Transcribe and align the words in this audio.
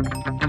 Thank 0.00 0.42
you. 0.42 0.47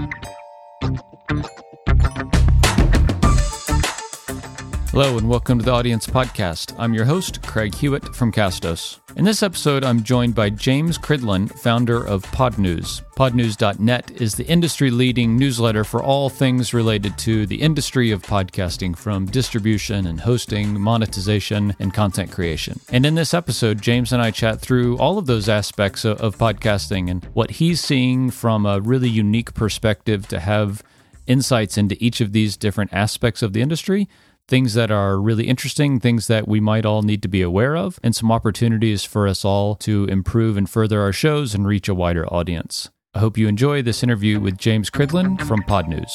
Hello, 4.92 5.16
and 5.16 5.28
welcome 5.28 5.56
to 5.56 5.64
the 5.64 5.70
Audience 5.70 6.04
Podcast. 6.08 6.74
I'm 6.76 6.92
your 6.94 7.04
host, 7.04 7.42
Craig 7.42 7.76
Hewitt 7.76 8.12
from 8.12 8.32
Castos. 8.32 8.98
In 9.14 9.24
this 9.24 9.40
episode, 9.40 9.84
I'm 9.84 10.02
joined 10.02 10.34
by 10.34 10.50
James 10.50 10.98
Cridland, 10.98 11.56
founder 11.60 12.04
of 12.04 12.24
Podnews. 12.32 13.00
Podnews.net 13.16 14.10
is 14.20 14.34
the 14.34 14.46
industry 14.48 14.90
leading 14.90 15.36
newsletter 15.36 15.84
for 15.84 16.02
all 16.02 16.28
things 16.28 16.74
related 16.74 17.16
to 17.18 17.46
the 17.46 17.62
industry 17.62 18.10
of 18.10 18.22
podcasting, 18.22 18.98
from 18.98 19.26
distribution 19.26 20.08
and 20.08 20.18
hosting, 20.18 20.80
monetization, 20.80 21.76
and 21.78 21.94
content 21.94 22.32
creation. 22.32 22.80
And 22.90 23.06
in 23.06 23.14
this 23.14 23.32
episode, 23.32 23.80
James 23.80 24.12
and 24.12 24.20
I 24.20 24.32
chat 24.32 24.60
through 24.60 24.98
all 24.98 25.18
of 25.18 25.26
those 25.26 25.48
aspects 25.48 26.04
of 26.04 26.36
podcasting 26.36 27.08
and 27.08 27.24
what 27.26 27.52
he's 27.52 27.80
seeing 27.80 28.28
from 28.32 28.66
a 28.66 28.80
really 28.80 29.08
unique 29.08 29.54
perspective 29.54 30.26
to 30.26 30.40
have 30.40 30.82
insights 31.28 31.78
into 31.78 31.96
each 32.04 32.20
of 32.20 32.32
these 32.32 32.56
different 32.56 32.92
aspects 32.92 33.40
of 33.40 33.52
the 33.52 33.62
industry 33.62 34.08
things 34.50 34.74
that 34.74 34.90
are 34.90 35.20
really 35.20 35.46
interesting, 35.46 36.00
things 36.00 36.26
that 36.26 36.48
we 36.48 36.58
might 36.58 36.84
all 36.84 37.02
need 37.02 37.22
to 37.22 37.28
be 37.28 37.40
aware 37.40 37.76
of, 37.76 38.00
and 38.02 38.16
some 38.16 38.32
opportunities 38.32 39.04
for 39.04 39.28
us 39.28 39.44
all 39.44 39.76
to 39.76 40.04
improve 40.06 40.56
and 40.56 40.68
further 40.68 41.00
our 41.00 41.12
shows 41.12 41.54
and 41.54 41.68
reach 41.68 41.88
a 41.88 41.94
wider 41.94 42.26
audience. 42.26 42.90
I 43.14 43.20
hope 43.20 43.38
you 43.38 43.46
enjoy 43.46 43.80
this 43.82 44.02
interview 44.02 44.40
with 44.40 44.58
James 44.58 44.90
Cridland 44.90 45.40
from 45.46 45.62
Podnews. 45.62 46.10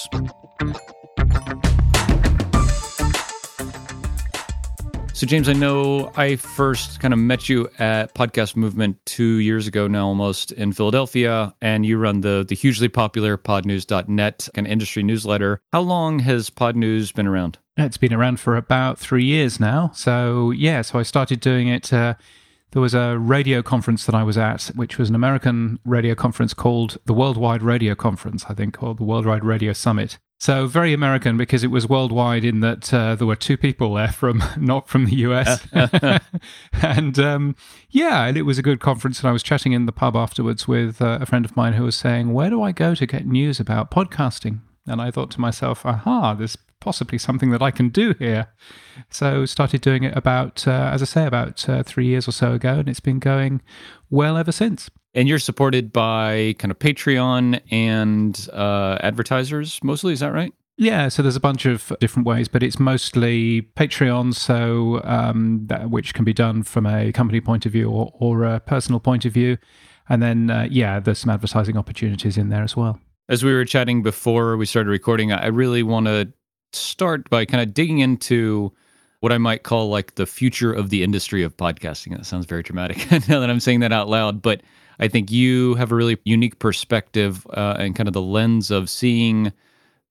So, 5.14 5.26
James, 5.26 5.48
I 5.48 5.54
know 5.54 6.12
I 6.18 6.36
first 6.36 7.00
kind 7.00 7.14
of 7.14 7.20
met 7.22 7.48
you 7.48 7.70
at 7.80 8.14
Podcast 8.16 8.58
Movement 8.58 8.98
two 9.06 9.38
years 9.38 9.66
ago 9.66 9.88
now, 9.88 10.08
almost 10.08 10.52
in 10.52 10.74
Philadelphia, 10.74 11.56
and 11.62 11.86
you 11.86 11.98
run 11.98 12.20
the 12.20 12.46
the 12.46 12.54
hugely 12.54 12.90
popular 12.90 13.38
Podnews.net, 13.38 14.50
an 14.56 14.66
industry 14.66 15.04
newsletter. 15.04 15.62
How 15.72 15.80
long 15.80 16.20
has 16.20 16.50
Podnews 16.50 17.14
been 17.14 17.28
around? 17.28 17.60
It's 17.78 17.98
been 17.98 18.14
around 18.14 18.40
for 18.40 18.56
about 18.56 18.98
three 18.98 19.26
years 19.26 19.60
now. 19.60 19.92
So, 19.94 20.52
yeah, 20.52 20.82
so 20.82 21.00
I 21.00 21.04
started 21.04 21.42
doing 21.42 21.68
it. 21.68 21.92
Uh, 21.92 22.16
there 22.72 22.82
was 22.82 22.94
a 22.94 23.18
radio 23.18 23.62
conference 23.62 24.06
that 24.06 24.16
I 24.16 24.24
was 24.24 24.38
at, 24.38 24.66
which 24.76 24.98
was 24.98 25.10
an 25.10 25.16
American 25.16 25.80
radio 25.86 26.16
conference 26.16 26.54
called 26.54 26.98
the 27.06 27.14
Worldwide 27.14 27.62
Radio 27.62 27.96
Conference, 27.96 28.46
I 28.50 28.54
think, 28.54 28.76
called 28.76 28.98
the 28.98 29.04
Worldwide 29.04 29.44
Radio 29.44 29.74
Summit. 29.74 30.18
So 30.40 30.68
very 30.68 30.94
American 30.94 31.38
because 31.38 31.64
it 31.64 31.72
was 31.72 31.88
worldwide 31.88 32.44
in 32.44 32.60
that 32.60 32.94
uh, 32.94 33.16
there 33.16 33.26
were 33.26 33.38
two 33.38 33.56
people 33.58 33.94
there 33.94 34.12
from 34.12 34.44
not 34.58 34.90
from 34.90 35.06
the 35.06 35.16
US, 35.28 35.66
and 36.82 37.18
um, 37.18 37.56
yeah, 37.90 38.26
and 38.26 38.38
it 38.38 38.42
was 38.42 38.58
a 38.58 38.62
good 38.62 38.82
conference. 38.82 39.22
And 39.22 39.30
I 39.30 39.32
was 39.32 39.42
chatting 39.42 39.72
in 39.72 39.86
the 39.86 39.94
pub 39.94 40.16
afterwards 40.16 40.68
with 40.68 41.02
uh, 41.02 41.20
a 41.22 41.26
friend 41.26 41.46
of 41.46 41.56
mine 41.56 41.74
who 41.74 41.84
was 41.84 41.96
saying, 41.96 42.34
"Where 42.34 42.50
do 42.50 42.62
I 42.62 42.74
go 42.74 42.94
to 42.96 43.06
get 43.06 43.26
news 43.26 43.62
about 43.62 43.90
podcasting?" 43.90 44.60
And 44.86 45.02
I 45.02 45.10
thought 45.10 45.32
to 45.32 45.42
myself, 45.42 45.86
"Aha, 45.86 46.34
there's 46.34 46.58
possibly 46.86 47.18
something 47.18 47.52
that 47.52 47.62
I 47.62 47.72
can 47.72 47.90
do 47.90 48.14
here." 48.20 48.48
So 49.10 49.46
started 49.46 49.82
doing 49.82 50.04
it 50.04 50.16
about, 50.16 50.68
uh, 50.68 50.90
as 50.94 51.02
I 51.02 51.06
say, 51.06 51.26
about 51.26 51.68
uh, 51.68 51.84
three 51.84 52.06
years 52.06 52.28
or 52.28 52.32
so 52.32 52.54
ago, 52.54 52.74
and 52.80 52.88
it's 52.88 53.06
been 53.10 53.20
going 53.20 53.62
well 54.10 54.38
ever 54.38 54.52
since. 54.52 54.90
And 55.14 55.28
you're 55.28 55.40
supported 55.40 55.92
by 55.92 56.56
kind 56.60 56.72
of 56.72 56.80
Patreon 56.80 57.62
and 57.72 58.50
uh, 58.54 58.98
advertisers 59.02 59.80
mostly, 59.82 60.14
is 60.14 60.20
that 60.20 60.34
right? 60.34 60.54
Yeah, 60.78 61.08
so 61.08 61.22
there's 61.22 61.38
a 61.38 61.48
bunch 61.50 61.66
of 61.66 61.94
different 62.02 62.28
ways, 62.28 62.50
but 62.50 62.62
it's 62.62 62.80
mostly 62.80 63.62
Patreon, 63.78 64.36
so 64.36 65.00
um, 65.06 65.68
that, 65.68 65.90
which 65.90 66.14
can 66.14 66.26
be 66.26 66.34
done 66.34 66.64
from 66.64 66.86
a 66.86 67.14
company 67.14 67.40
point 67.40 67.66
of 67.66 67.72
view 67.72 67.90
or, 67.90 68.12
or 68.20 68.44
a 68.44 68.60
personal 68.60 69.00
point 69.00 69.24
of 69.24 69.32
view. 69.32 69.58
And 70.10 70.22
then, 70.22 70.50
uh, 70.52 70.68
yeah, 70.70 71.00
there's 71.00 71.20
some 71.20 71.30
advertising 71.30 71.78
opportunities 71.78 72.38
in 72.38 72.50
there 72.50 72.64
as 72.64 72.76
well. 72.76 73.00
As 73.30 73.42
we 73.42 73.54
were 73.54 73.64
chatting 73.64 74.04
before 74.04 74.58
we 74.58 74.66
started 74.66 74.90
recording, 74.90 75.32
I 75.32 75.48
really 75.48 75.82
want 75.82 76.08
to 76.08 76.32
start 76.76 77.30
by 77.30 77.46
kind 77.46 77.62
of 77.62 77.74
digging 77.74 78.00
into 78.00 78.72
what 79.20 79.32
I 79.32 79.38
might 79.38 79.64
call 79.64 79.90
like 79.90 80.16
the 80.16 80.26
future 80.26 80.72
of 80.72 80.90
the 80.90 81.04
industry 81.04 81.44
of 81.44 81.58
podcasting. 81.58 82.16
That 82.16 82.26
sounds 82.26 82.46
very 82.46 82.64
dramatic 82.64 83.10
now 83.28 83.40
that 83.40 83.50
I'm 83.50 83.60
saying 83.60 83.80
that 83.80 83.92
out 83.92 84.08
loud, 84.08 84.42
but 84.42 84.62
I 85.00 85.08
think 85.08 85.32
you 85.32 85.76
have 85.76 85.92
a 85.92 85.96
really 85.96 86.18
unique 86.24 86.60
perspective 86.60 87.46
uh, 87.52 87.76
and 87.80 87.96
kind 87.96 88.08
of 88.08 88.14
the 88.14 88.22
lens 88.22 88.72
of 88.72 88.90
seeing 88.90 89.52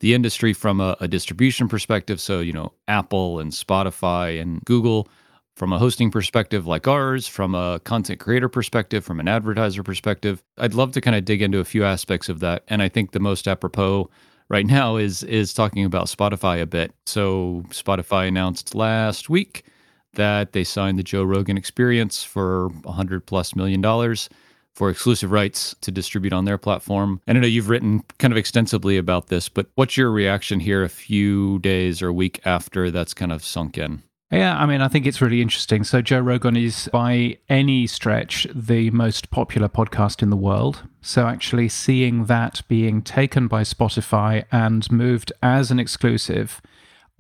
the 0.00 0.14
industry 0.14 0.52
from 0.52 0.80
a, 0.80 0.96
a, 1.00 1.08
distribution 1.08 1.68
perspective. 1.68 2.20
So, 2.20 2.40
you 2.40 2.52
know, 2.52 2.72
Apple 2.88 3.38
and 3.38 3.52
Spotify 3.52 4.40
and 4.40 4.60
Google 4.64 5.08
from 5.56 5.72
a 5.72 5.78
hosting 5.78 6.10
perspective 6.10 6.66
like 6.66 6.88
ours, 6.88 7.28
from 7.28 7.54
a 7.54 7.80
content 7.84 8.20
creator 8.20 8.48
perspective, 8.48 9.04
from 9.04 9.20
an 9.20 9.28
advertiser 9.28 9.82
perspective. 9.82 10.42
I'd 10.58 10.74
love 10.74 10.92
to 10.92 11.00
kind 11.00 11.16
of 11.16 11.24
dig 11.24 11.40
into 11.40 11.60
a 11.60 11.64
few 11.64 11.84
aspects 11.84 12.28
of 12.28 12.40
that. 12.40 12.64
And 12.68 12.82
I 12.82 12.88
think 12.88 13.12
the 13.12 13.20
most 13.20 13.46
apropos 13.46 14.10
right 14.54 14.66
now 14.66 14.94
is 14.94 15.24
is 15.24 15.52
talking 15.52 15.84
about 15.84 16.06
Spotify 16.06 16.62
a 16.62 16.66
bit. 16.66 16.94
So 17.06 17.64
Spotify 17.70 18.28
announced 18.28 18.72
last 18.76 19.28
week 19.28 19.64
that 20.12 20.52
they 20.52 20.62
signed 20.62 20.96
the 20.96 21.02
Joe 21.02 21.24
Rogan 21.24 21.58
experience 21.58 22.22
for 22.22 22.68
100 22.68 23.26
plus 23.26 23.56
million 23.56 23.80
dollars 23.80 24.28
for 24.72 24.90
exclusive 24.90 25.32
rights 25.32 25.74
to 25.80 25.90
distribute 25.90 26.32
on 26.32 26.44
their 26.44 26.58
platform. 26.58 27.20
And 27.26 27.36
I 27.36 27.40
know 27.40 27.48
you've 27.48 27.68
written 27.68 28.02
kind 28.18 28.32
of 28.32 28.38
extensively 28.38 28.96
about 28.96 29.26
this, 29.26 29.48
but 29.48 29.66
what's 29.74 29.96
your 29.96 30.12
reaction 30.12 30.60
here 30.60 30.84
a 30.84 30.88
few 30.88 31.58
days 31.58 32.00
or 32.00 32.08
a 32.08 32.12
week 32.12 32.40
after 32.44 32.92
that's 32.92 33.14
kind 33.14 33.32
of 33.32 33.44
sunk 33.44 33.76
in? 33.76 34.04
Yeah, 34.34 34.56
I 34.56 34.66
mean, 34.66 34.80
I 34.80 34.88
think 34.88 35.06
it's 35.06 35.20
really 35.20 35.40
interesting. 35.40 35.84
So, 35.84 36.02
Joe 36.02 36.18
Rogan 36.18 36.56
is 36.56 36.90
by 36.92 37.38
any 37.48 37.86
stretch 37.86 38.48
the 38.52 38.90
most 38.90 39.30
popular 39.30 39.68
podcast 39.68 40.24
in 40.24 40.30
the 40.30 40.36
world. 40.36 40.82
So, 41.00 41.28
actually 41.28 41.68
seeing 41.68 42.24
that 42.24 42.62
being 42.66 43.00
taken 43.00 43.46
by 43.46 43.62
Spotify 43.62 44.44
and 44.50 44.90
moved 44.90 45.32
as 45.40 45.70
an 45.70 45.78
exclusive 45.78 46.60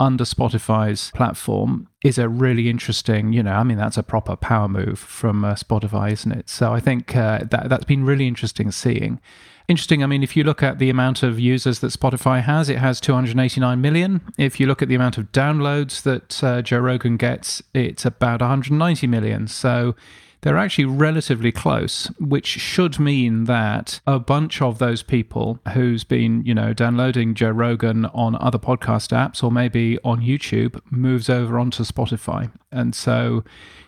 under 0.00 0.24
Spotify's 0.24 1.12
platform 1.12 1.88
is 2.02 2.18
a 2.18 2.28
really 2.28 2.68
interesting, 2.68 3.32
you 3.32 3.44
know, 3.44 3.52
I 3.52 3.62
mean, 3.62 3.78
that's 3.78 3.96
a 3.96 4.02
proper 4.02 4.34
power 4.34 4.66
move 4.66 4.98
from 4.98 5.44
uh, 5.44 5.54
Spotify, 5.54 6.10
isn't 6.10 6.32
it? 6.32 6.48
So 6.48 6.72
I 6.72 6.80
think 6.80 7.14
uh, 7.14 7.44
that, 7.48 7.68
that's 7.68 7.84
been 7.84 8.04
really 8.04 8.26
interesting 8.26 8.72
seeing. 8.72 9.20
Interesting, 9.66 10.02
I 10.02 10.06
mean, 10.06 10.22
if 10.22 10.36
you 10.36 10.44
look 10.44 10.62
at 10.62 10.78
the 10.78 10.90
amount 10.90 11.22
of 11.22 11.40
users 11.40 11.80
that 11.80 11.88
Spotify 11.88 12.42
has, 12.42 12.68
it 12.68 12.78
has 12.78 13.00
289 13.00 13.80
million. 13.80 14.20
If 14.36 14.60
you 14.60 14.66
look 14.66 14.82
at 14.82 14.88
the 14.88 14.94
amount 14.94 15.16
of 15.16 15.32
downloads 15.32 16.02
that 16.02 16.44
uh, 16.44 16.60
Joe 16.60 16.80
Rogan 16.80 17.16
gets, 17.16 17.62
it's 17.72 18.04
about 18.04 18.40
190 18.40 19.06
million. 19.06 19.48
So 19.48 19.94
they're 20.42 20.58
actually 20.58 20.84
relatively 20.84 21.50
close, 21.50 22.10
which 22.20 22.46
should 22.46 22.98
mean 22.98 23.44
that 23.44 24.00
a 24.06 24.18
bunch 24.18 24.60
of 24.60 24.78
those 24.78 25.02
people 25.02 25.58
who's 25.72 26.04
been, 26.04 26.44
you 26.44 26.54
know, 26.54 26.74
downloading 26.74 27.32
Joe 27.34 27.48
Rogan 27.48 28.04
on 28.06 28.36
other 28.42 28.58
podcast 28.58 29.16
apps 29.16 29.42
or 29.42 29.50
maybe 29.50 29.98
on 30.04 30.20
YouTube 30.20 30.78
moves 30.90 31.30
over 31.30 31.58
onto 31.58 31.82
Spotify. 31.84 32.52
And 32.70 32.94
so 32.94 33.42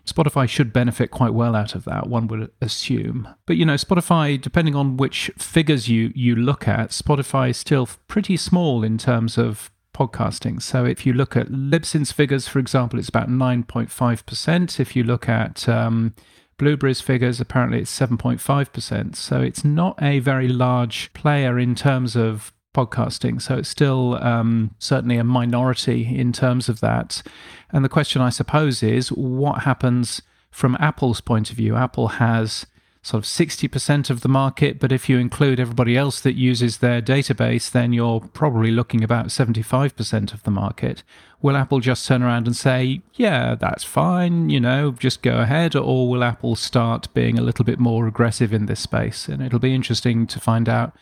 Spotify 0.06 0.48
should 0.48 0.72
benefit 0.72 1.10
quite 1.10 1.34
well 1.34 1.56
out 1.56 1.74
of 1.74 1.84
that, 1.84 2.08
one 2.08 2.28
would 2.28 2.50
assume. 2.60 3.28
But 3.44 3.56
you 3.56 3.64
know, 3.64 3.74
Spotify, 3.74 4.40
depending 4.40 4.74
on 4.74 4.96
which 4.96 5.30
figures 5.36 5.88
you 5.88 6.12
you 6.14 6.36
look 6.36 6.68
at, 6.68 6.90
Spotify 6.90 7.50
is 7.50 7.56
still 7.56 7.88
pretty 8.08 8.36
small 8.36 8.84
in 8.84 8.98
terms 8.98 9.36
of 9.36 9.70
podcasting. 9.96 10.60
So 10.62 10.84
if 10.84 11.06
you 11.06 11.12
look 11.12 11.36
at 11.36 11.48
Libsyn's 11.48 12.12
figures, 12.12 12.46
for 12.46 12.58
example, 12.58 12.98
it's 12.98 13.08
about 13.08 13.28
9.5%. 13.28 14.78
If 14.78 14.94
you 14.94 15.02
look 15.02 15.28
at 15.28 15.68
um, 15.68 16.14
Blubrry's 16.58 17.00
figures, 17.00 17.40
apparently 17.40 17.80
it's 17.80 17.98
7.5%. 17.98 19.16
So 19.16 19.40
it's 19.40 19.64
not 19.64 20.00
a 20.02 20.18
very 20.18 20.48
large 20.48 21.12
player 21.14 21.58
in 21.58 21.74
terms 21.74 22.14
of 22.14 22.52
podcasting. 22.76 23.40
So 23.40 23.56
it's 23.56 23.68
still 23.68 24.22
um, 24.22 24.74
certainly 24.78 25.16
a 25.16 25.24
minority 25.24 26.14
in 26.14 26.32
terms 26.32 26.68
of 26.68 26.80
that. 26.80 27.22
And 27.70 27.84
the 27.84 27.88
question, 27.88 28.20
I 28.20 28.28
suppose, 28.30 28.82
is 28.82 29.08
what 29.10 29.62
happens 29.62 30.20
from 30.50 30.76
Apple's 30.78 31.20
point 31.20 31.50
of 31.50 31.56
view? 31.56 31.76
Apple 31.76 32.08
has 32.08 32.66
sort 33.06 33.22
of 33.22 33.28
60% 33.28 34.10
of 34.10 34.22
the 34.22 34.28
market, 34.28 34.80
but 34.80 34.90
if 34.90 35.08
you 35.08 35.18
include 35.18 35.60
everybody 35.60 35.96
else 35.96 36.20
that 36.20 36.34
uses 36.34 36.78
their 36.78 37.00
database, 37.00 37.70
then 37.70 37.92
you're 37.92 38.18
probably 38.18 38.72
looking 38.72 39.04
about 39.04 39.26
75% 39.26 40.34
of 40.34 40.42
the 40.42 40.50
market. 40.50 41.04
Will 41.40 41.56
Apple 41.56 41.78
just 41.78 42.04
turn 42.04 42.24
around 42.24 42.48
and 42.48 42.56
say, 42.56 43.02
yeah, 43.14 43.54
that's 43.54 43.84
fine, 43.84 44.50
you 44.50 44.58
know, 44.58 44.90
just 44.90 45.22
go 45.22 45.38
ahead? 45.38 45.76
Or 45.76 46.08
will 46.08 46.24
Apple 46.24 46.56
start 46.56 47.06
being 47.14 47.38
a 47.38 47.42
little 47.42 47.64
bit 47.64 47.78
more 47.78 48.08
aggressive 48.08 48.52
in 48.52 48.66
this 48.66 48.80
space? 48.80 49.28
And 49.28 49.40
it'll 49.40 49.60
be 49.60 49.74
interesting 49.74 50.26
to 50.26 50.40
find 50.40 50.68
out 50.68 50.92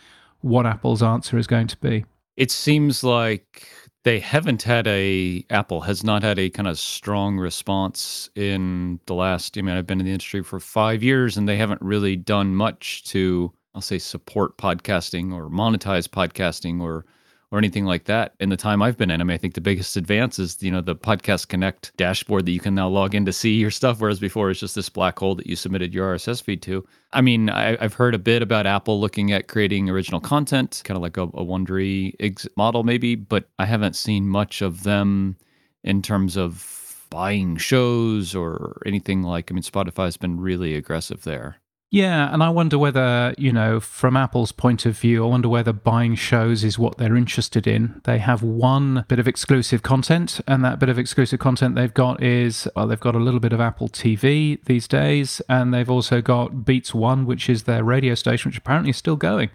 what 0.45 0.67
Apple's 0.67 1.03
answer 1.03 1.39
is 1.39 1.47
going 1.47 1.67
to 1.69 1.77
be. 1.79 2.05
It 2.37 2.51
seems 2.51 3.03
like 3.03 3.67
they 4.05 4.21
haven't 4.21 4.63
had 4.63 4.87
a 4.87 5.43
Apple 5.49 5.81
has 5.81 6.05
not 6.05 6.23
had 6.23 6.39
a 6.39 6.51
kind 6.51 6.69
of 6.69 6.79
strong 6.79 7.39
response 7.39 8.29
in 8.35 9.01
the 9.07 9.15
last 9.15 9.57
I 9.57 9.63
mean 9.63 9.75
I've 9.75 9.87
been 9.87 10.01
in 10.01 10.05
the 10.07 10.13
industry 10.13 10.43
for 10.43 10.61
5 10.61 11.03
years 11.03 11.39
and 11.39 11.49
they 11.49 11.57
haven't 11.57 11.81
really 11.81 12.15
done 12.15 12.55
much 12.55 13.05
to 13.05 13.53
I'll 13.75 13.81
say 13.81 13.99
support 13.99 14.59
podcasting 14.59 15.33
or 15.33 15.49
monetize 15.49 16.07
podcasting 16.07 16.83
or 16.83 17.07
or 17.55 17.59
anything 17.59 17.85
like 17.85 18.07
that 18.07 18.35
in 18.41 18.49
the 18.49 18.57
time 18.57 18.83
I've 18.83 18.97
been 18.97 19.13
in. 19.13 19.21
I 19.21 19.25
mean, 19.25 19.33
I 19.33 19.39
think 19.39 19.55
the 19.55 19.61
biggest 19.61 19.97
advance 19.97 20.41
is, 20.41 20.61
you 20.61 20.73
know, 20.73 20.81
the 20.81 20.97
Podcast 20.97 21.47
Connect 21.47 21.97
dashboard 21.97 22.47
that 22.47 22.51
you 22.51 22.59
can 22.59 22.75
now 22.75 22.89
log 22.89 23.15
in 23.15 23.25
to 23.27 23.33
see 23.33 23.55
your 23.55 23.71
stuff, 23.71 24.01
whereas 24.01 24.19
before 24.19 24.51
it's 24.51 24.59
just 24.59 24.75
this 24.75 24.89
black 24.89 25.21
hole 25.21 25.37
that 25.37 25.47
you 25.47 25.55
submitted 25.55 25.95
your 25.95 26.17
RSS 26.17 26.43
feed 26.43 26.63
to. 26.63 26.85
I 27.13 27.21
mean, 27.21 27.49
I, 27.49 27.81
have 27.81 27.95
heard 27.95 28.13
a 28.13 28.19
bit 28.19 28.43
about 28.43 28.67
Apple 28.67 29.01
looking 29.01 29.31
at 29.31 29.47
creating 29.47 29.89
original 29.89 30.19
content, 30.19 30.83
kind 30.85 30.97
of 30.97 31.03
like 31.03 31.17
a, 31.17 31.23
a 31.23 31.45
Wondery 31.45 32.17
ex- 32.19 32.49
model, 32.57 32.83
maybe, 32.83 33.15
but 33.15 33.49
I 33.61 33.67
haven't 33.67 33.95
seen 33.95 34.27
much 34.27 34.61
of 34.61 34.83
them 34.83 35.37
in 35.85 36.03
terms 36.03 36.37
of 36.37 37.07
buying 37.09 37.57
shows 37.57 38.35
or 38.35 38.83
anything 38.85 39.23
like. 39.23 39.53
I 39.53 39.55
mean, 39.55 39.63
Spotify 39.63 40.07
has 40.07 40.17
been 40.17 40.41
really 40.41 40.75
aggressive 40.75 41.23
there. 41.23 41.59
Yeah, 41.95 42.35
and 42.35 42.43
I 42.43 42.49
wonder 42.49 42.77
whether, 42.77 43.37
you 43.39 43.53
know, 43.53 43.79
from 43.79 44.17
Apple's 44.17 44.51
point 44.51 44.85
of 44.85 44.99
view, 44.99 45.25
I 45.25 45.29
wonder 45.29 45.49
whether 45.49 45.73
buying 45.73 46.17
shows 46.17 46.65
is 46.65 46.77
what 46.77 46.99
they're 46.99 47.15
interested 47.15 47.69
in. 47.69 48.01
They 48.03 48.19
have 48.19 48.43
one 48.43 49.05
bit 49.07 49.21
of 49.21 49.29
exclusive 49.29 49.85
content, 49.85 50.41
and 50.49 50.65
that 50.65 50.81
bit 50.81 50.89
of 50.89 50.99
exclusive 50.99 51.39
content 51.39 51.77
they've 51.77 51.95
got 51.95 52.21
is, 52.21 52.67
well, 52.75 52.89
they've 52.89 52.99
got 52.99 53.15
a 53.15 53.21
little 53.21 53.39
bit 53.39 53.53
of 53.53 53.61
Apple 53.61 53.89
TV 53.89 54.61
these 54.65 54.89
days, 54.89 55.41
and 55.49 55.73
they've 55.73 55.89
also 55.89 56.21
got 56.21 56.65
Beats 56.65 56.93
One, 56.93 57.27
which 57.27 57.49
is 57.49 57.63
their 57.63 57.85
radio 57.85 58.17
station, 58.17 58.49
which 58.49 58.59
apparently 58.59 58.91
is 58.91 58.97
still 58.97 59.15
going. 59.15 59.51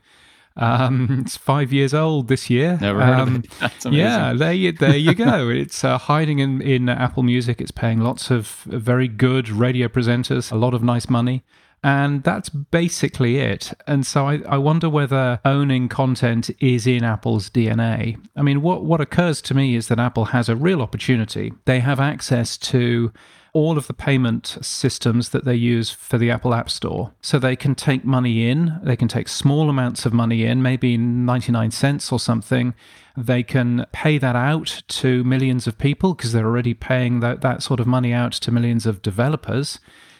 Um, 0.55 1.23
it's 1.25 1.35
five 1.35 1.73
years 1.73 1.93
old 1.93 2.29
this 2.29 2.49
year. 2.49 2.77
Never 2.79 3.03
heard 3.03 3.19
um, 3.19 3.35
of 3.35 3.43
it. 3.43 3.51
That's 3.59 3.85
amazing. 3.85 3.99
Yeah, 3.99 4.33
there 4.33 4.53
you, 4.53 4.71
there 4.71 4.95
you 4.95 5.13
go. 5.13 5.49
it's 5.53 5.83
uh, 5.83 5.97
hiding 5.97 6.39
in, 6.39 6.61
in 6.61 6.87
Apple 6.87 7.23
Music. 7.23 7.59
It's 7.59 7.71
paying 7.71 7.99
lots 7.99 8.31
of 8.31 8.61
very 8.65 9.09
good 9.09 9.49
radio 9.49 9.89
presenters, 9.89 10.53
a 10.53 10.55
lot 10.55 10.73
of 10.73 10.81
nice 10.81 11.09
money. 11.09 11.43
And 11.83 12.23
that's 12.23 12.49
basically 12.49 13.37
it. 13.37 13.73
And 13.87 14.05
so 14.05 14.27
I, 14.27 14.41
I 14.47 14.57
wonder 14.57 14.89
whether 14.89 15.39
owning 15.45 15.87
content 15.87 16.49
is 16.59 16.85
in 16.85 17.03
Apple's 17.03 17.49
DNA. 17.49 18.19
I 18.35 18.41
mean, 18.41 18.61
what, 18.61 18.83
what 18.83 18.99
occurs 18.99 19.41
to 19.43 19.53
me 19.53 19.75
is 19.75 19.87
that 19.87 19.99
Apple 19.99 20.25
has 20.25 20.49
a 20.49 20.55
real 20.55 20.81
opportunity. 20.81 21.53
They 21.65 21.79
have 21.79 21.99
access 21.99 22.57
to 22.57 23.13
all 23.53 23.77
of 23.77 23.87
the 23.87 23.93
payment 23.93 24.57
systems 24.61 25.29
that 25.29 25.45
they 25.45 25.55
use 25.55 25.89
for 25.89 26.17
the 26.17 26.29
Apple 26.29 26.53
App 26.53 26.69
Store. 26.69 27.13
So 27.21 27.39
they 27.39 27.55
can 27.55 27.75
take 27.75 28.05
money 28.05 28.47
in, 28.49 28.79
they 28.83 28.95
can 28.95 29.07
take 29.07 29.27
small 29.27 29.69
amounts 29.69 30.05
of 30.05 30.13
money 30.13 30.45
in, 30.45 30.61
maybe 30.61 30.97
99 30.97 31.71
cents 31.71 32.11
or 32.11 32.19
something. 32.19 32.73
They 33.17 33.43
can 33.43 33.85
pay 33.91 34.17
that 34.17 34.35
out 34.35 34.83
to 34.87 35.23
millions 35.23 35.67
of 35.67 35.77
people 35.77 36.13
because 36.13 36.31
they're 36.31 36.45
already 36.45 36.73
paying 36.73 37.21
that, 37.21 37.41
that 37.41 37.63
sort 37.63 37.79
of 37.79 37.87
money 37.87 38.13
out 38.13 38.33
to 38.33 38.51
millions 38.51 38.85
of 38.85 39.01
developers. 39.01 39.79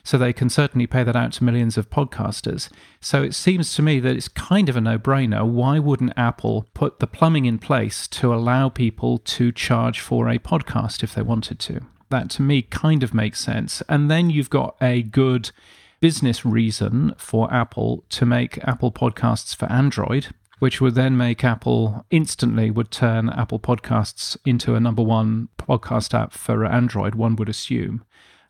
So 0.10 0.18
they 0.18 0.34
can 0.34 0.50
certainly 0.50 0.88
pay 0.88 1.04
that 1.04 1.16
out 1.16 1.34
to 1.34 1.44
millions 1.44 1.78
of 1.78 1.92
podcasters. 1.92 2.72
So 3.00 3.22
it 3.22 3.36
seems 3.36 3.76
to 3.76 3.84
me 3.84 4.00
that 4.00 4.16
it's 4.16 4.28
kind 4.28 4.68
of 4.68 4.76
a 4.76 4.82
no 4.82 4.98
brainer. 4.98 5.46
Why 5.46 5.78
wouldn't 5.78 6.18
Apple 6.18 6.66
put 6.74 6.98
the 6.98 7.06
plumbing 7.06 7.46
in 7.46 7.60
place 7.60 8.08
to 8.08 8.34
allow 8.34 8.70
people 8.70 9.20
to 9.20 9.52
charge 9.52 10.00
for 10.00 10.28
a 10.28 10.40
podcast 10.40 11.04
if 11.04 11.14
they 11.14 11.22
wanted 11.22 11.60
to? 11.60 11.82
That 12.10 12.32
to 12.32 12.42
me 12.42 12.64
kind 12.64 13.04
of 13.04 13.14
makes 13.14 13.40
sense. 13.40 13.84
And 13.88 14.10
then 14.10 14.32
you've 14.32 14.50
got 14.50 14.76
a 14.82 15.04
good 15.04 15.52
business 16.00 16.44
reason 16.44 17.14
for 17.20 17.54
Apple 17.54 18.04
to 18.10 18.26
make 18.26 18.58
Apple 18.68 18.92
Podcasts 18.92 19.56
for 19.56 19.72
Android, 19.72 20.30
which 20.58 20.82
would 20.82 20.96
then 20.96 21.18
make 21.18 21.44
Apple 21.44 22.04
instantly 22.10 22.72
would 22.72 22.90
turn 22.90 23.30
Apple 23.30 23.60
Podcasts 23.60 24.38
into 24.44 24.74
a 24.74 24.80
number 24.80 25.04
one 25.04 25.50
podcast 25.60 26.16
app 26.16 26.34
for 26.34 26.66
Android, 26.66 27.14
one 27.14 27.36
would 27.36 27.48
assume. 27.48 28.04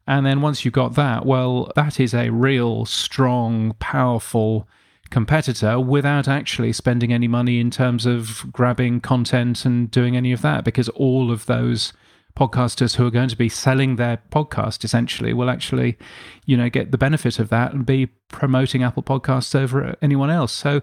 And 0.10 0.26
then 0.26 0.42
once 0.42 0.66
you've 0.66 0.74
got 0.74 0.96
that, 0.96 1.24
well, 1.24 1.72
that 1.76 2.00
is 2.00 2.16
a 2.16 2.32
real 2.32 2.84
strong, 2.86 3.76
powerful 3.78 4.68
competitor 5.12 5.80
without 5.80 6.28
actually 6.28 6.74
spending 6.74 7.14
any 7.14 7.28
money 7.28 7.60
in 7.60 7.70
terms 7.70 8.08
of 8.08 8.44
grabbing 8.52 9.02
content 9.02 9.66
and 9.66 9.92
doing 9.92 10.18
any 10.18 10.32
of 10.32 10.42
that 10.42 10.64
because 10.64 10.90
all 10.90 11.32
of 11.32 11.46
those 11.46 11.94
podcasters 12.36 12.96
who 12.96 13.06
are 13.06 13.12
going 13.12 13.30
to 13.30 13.36
be 13.36 13.50
selling 13.50 13.98
their 13.98 14.20
podcast 14.32 14.84
essentially 14.84 15.34
will 15.34 15.50
actually 15.50 15.98
you 16.46 16.56
know 16.56 16.70
get 16.70 16.92
the 16.92 16.98
benefit 16.98 17.38
of 17.38 17.50
that 17.50 17.74
and 17.74 17.86
be 17.86 18.06
promoting 18.30 18.82
apple 18.82 19.04
podcasts 19.04 19.54
over 19.54 19.96
anyone 20.02 20.32
else. 20.32 20.52
So 20.52 20.82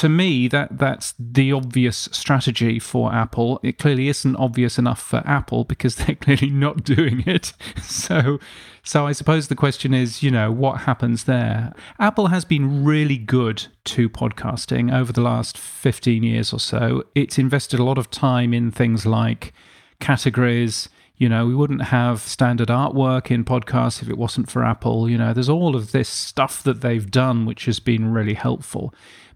to 0.00 0.08
me, 0.08 0.48
that 0.48 0.78
that's 0.78 1.14
the 1.18 1.52
obvious 1.52 2.08
strategy 2.10 2.78
for 2.80 3.12
Apple. 3.12 3.60
It 3.62 3.78
clearly 3.78 4.08
isn't 4.08 4.34
obvious 4.36 4.76
enough 4.76 5.00
for 5.00 5.22
Apple 5.24 5.64
because 5.64 5.94
they're 5.96 6.16
clearly 6.16 6.50
not 6.50 6.84
doing 6.84 7.22
it. 7.26 7.52
So, 7.84 8.38
so 8.82 9.06
I 9.06 9.12
suppose 9.12 9.48
the 9.48 9.54
question 9.54 9.94
is, 9.94 10.22
you 10.22 10.30
know, 10.30 10.50
what 10.50 10.82
happens 10.82 11.24
there? 11.24 11.72
Apple 11.98 12.28
has 12.28 12.44
been 12.44 12.84
really 12.84 13.16
good 13.16 13.66
to 13.84 14.08
podcasting 14.08 14.92
over 14.92 15.12
the 15.12 15.20
last 15.20 15.56
15 15.56 16.22
years 16.22 16.52
or 16.52 16.58
so. 16.58 17.04
It's 17.14 17.38
invested 17.38 17.78
a 17.78 17.84
lot 17.84 17.98
of 17.98 18.10
time 18.10 18.52
in 18.52 18.70
things 18.70 19.06
like 19.06 19.52
categories. 20.00 20.88
You 21.16 21.28
know, 21.28 21.46
we 21.46 21.54
wouldn't 21.54 21.82
have 21.82 22.20
standard 22.20 22.68
artwork 22.68 23.30
in 23.30 23.44
podcasts 23.44 24.02
if 24.02 24.08
it 24.08 24.18
wasn't 24.18 24.50
for 24.50 24.64
Apple. 24.64 25.08
You 25.08 25.18
know, 25.18 25.32
there's 25.32 25.48
all 25.48 25.76
of 25.76 25.92
this 25.92 26.08
stuff 26.08 26.62
that 26.64 26.80
they've 26.80 27.10
done 27.10 27.46
which 27.46 27.66
has 27.66 27.80
been 27.80 28.12
really 28.12 28.34
helpful 28.34 28.92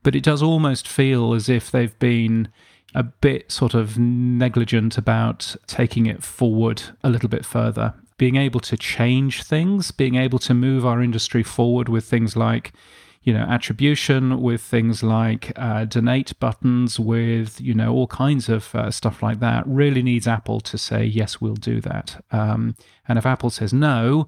but 0.08 0.16
it 0.16 0.22
does 0.22 0.42
almost 0.42 0.88
feel 0.88 1.34
as 1.34 1.50
if 1.50 1.70
they've 1.70 1.98
been 1.98 2.48
a 2.94 3.02
bit 3.02 3.52
sort 3.52 3.74
of 3.74 3.98
negligent 3.98 4.96
about 4.96 5.54
taking 5.66 6.06
it 6.06 6.24
forward 6.24 6.80
a 7.04 7.10
little 7.10 7.28
bit 7.28 7.44
further. 7.44 7.92
Being 8.16 8.36
able 8.36 8.60
to 8.60 8.76
change 8.78 9.42
things, 9.42 9.90
being 9.90 10.14
able 10.14 10.38
to 10.38 10.54
move 10.54 10.86
our 10.86 11.02
industry 11.02 11.42
forward 11.42 11.90
with 11.90 12.06
things 12.06 12.36
like, 12.36 12.72
you 13.22 13.34
know, 13.34 13.42
attribution, 13.42 14.40
with 14.40 14.62
things 14.62 15.02
like 15.02 15.52
uh, 15.56 15.84
donate 15.84 16.40
buttons, 16.40 16.98
with, 16.98 17.60
you 17.60 17.74
know, 17.74 17.92
all 17.92 18.06
kinds 18.06 18.48
of 18.48 18.74
uh, 18.74 18.90
stuff 18.90 19.22
like 19.22 19.40
that, 19.40 19.62
really 19.66 20.02
needs 20.02 20.26
Apple 20.26 20.60
to 20.60 20.78
say, 20.78 21.04
yes, 21.04 21.38
we'll 21.38 21.52
do 21.52 21.82
that. 21.82 22.24
Um, 22.32 22.76
and 23.06 23.18
if 23.18 23.26
Apple 23.26 23.50
says 23.50 23.74
no, 23.74 24.26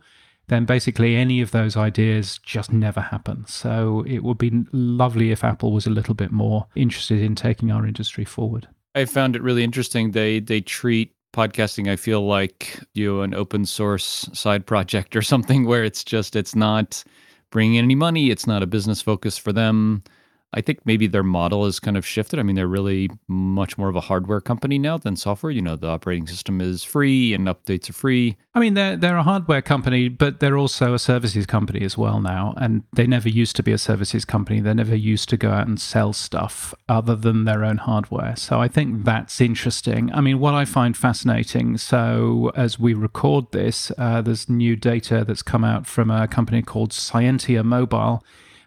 then 0.50 0.64
basically 0.64 1.14
any 1.14 1.40
of 1.40 1.52
those 1.52 1.76
ideas 1.76 2.38
just 2.42 2.72
never 2.72 3.00
happen. 3.00 3.46
So 3.46 4.04
it 4.06 4.24
would 4.24 4.36
be 4.36 4.64
lovely 4.72 5.30
if 5.30 5.44
Apple 5.44 5.72
was 5.72 5.86
a 5.86 5.90
little 5.90 6.14
bit 6.14 6.32
more 6.32 6.66
interested 6.74 7.22
in 7.22 7.36
taking 7.36 7.70
our 7.70 7.86
industry 7.86 8.24
forward. 8.24 8.68
I 8.96 9.04
found 9.04 9.36
it 9.36 9.42
really 9.42 9.62
interesting. 9.62 10.10
They 10.10 10.40
they 10.40 10.60
treat 10.60 11.14
podcasting 11.32 11.88
I 11.88 11.94
feel 11.94 12.26
like 12.26 12.80
you 12.94 13.14
know, 13.14 13.22
an 13.22 13.34
open 13.34 13.64
source 13.64 14.28
side 14.32 14.66
project 14.66 15.14
or 15.14 15.22
something 15.32 15.64
where 15.64 15.84
it's 15.84 16.02
just 16.02 16.34
it's 16.34 16.56
not 16.56 17.04
bringing 17.50 17.76
in 17.76 17.84
any 17.84 17.94
money, 17.94 18.30
it's 18.30 18.46
not 18.46 18.62
a 18.62 18.66
business 18.66 19.00
focus 19.00 19.38
for 19.38 19.52
them. 19.52 20.02
I 20.52 20.60
think 20.60 20.80
maybe 20.84 21.06
their 21.06 21.22
model 21.22 21.64
has 21.64 21.78
kind 21.78 21.96
of 21.96 22.04
shifted. 22.04 22.38
I 22.38 22.42
mean, 22.42 22.56
they're 22.56 22.66
really 22.66 23.10
much 23.28 23.78
more 23.78 23.88
of 23.88 23.94
a 23.94 24.00
hardware 24.00 24.40
company 24.40 24.78
now 24.78 24.98
than 24.98 25.16
software. 25.16 25.52
You 25.52 25.62
know, 25.62 25.76
the 25.76 25.86
operating 25.86 26.26
system 26.26 26.60
is 26.60 26.82
free 26.82 27.32
and 27.32 27.46
updates 27.46 27.88
are 27.88 27.92
free. 27.92 28.36
I 28.54 28.58
mean, 28.58 28.74
they're 28.74 28.96
they're 28.96 29.16
a 29.16 29.22
hardware 29.22 29.62
company, 29.62 30.08
but 30.08 30.40
they're 30.40 30.58
also 30.58 30.94
a 30.94 30.98
services 30.98 31.46
company 31.46 31.82
as 31.82 31.96
well 31.96 32.20
now. 32.20 32.54
And 32.56 32.82
they 32.92 33.06
never 33.06 33.28
used 33.28 33.54
to 33.56 33.62
be 33.62 33.70
a 33.70 33.78
services 33.78 34.24
company. 34.24 34.60
They 34.60 34.74
never 34.74 34.96
used 34.96 35.28
to 35.28 35.36
go 35.36 35.50
out 35.50 35.68
and 35.68 35.80
sell 35.80 36.12
stuff 36.12 36.74
other 36.88 37.14
than 37.14 37.44
their 37.44 37.64
own 37.64 37.76
hardware. 37.76 38.34
So 38.36 38.60
I 38.60 38.66
think 38.66 39.04
that's 39.04 39.40
interesting. 39.40 40.12
I 40.12 40.20
mean, 40.20 40.40
what 40.40 40.54
I 40.54 40.64
find 40.64 40.96
fascinating. 40.96 41.78
So 41.78 42.50
as 42.56 42.78
we 42.78 42.92
record 42.92 43.52
this, 43.52 43.92
uh, 43.96 44.20
there's 44.20 44.48
new 44.48 44.74
data 44.74 45.24
that's 45.24 45.42
come 45.42 45.62
out 45.62 45.86
from 45.86 46.10
a 46.10 46.26
company 46.26 46.62
called 46.62 46.90
ScientiaMobile 46.90 48.20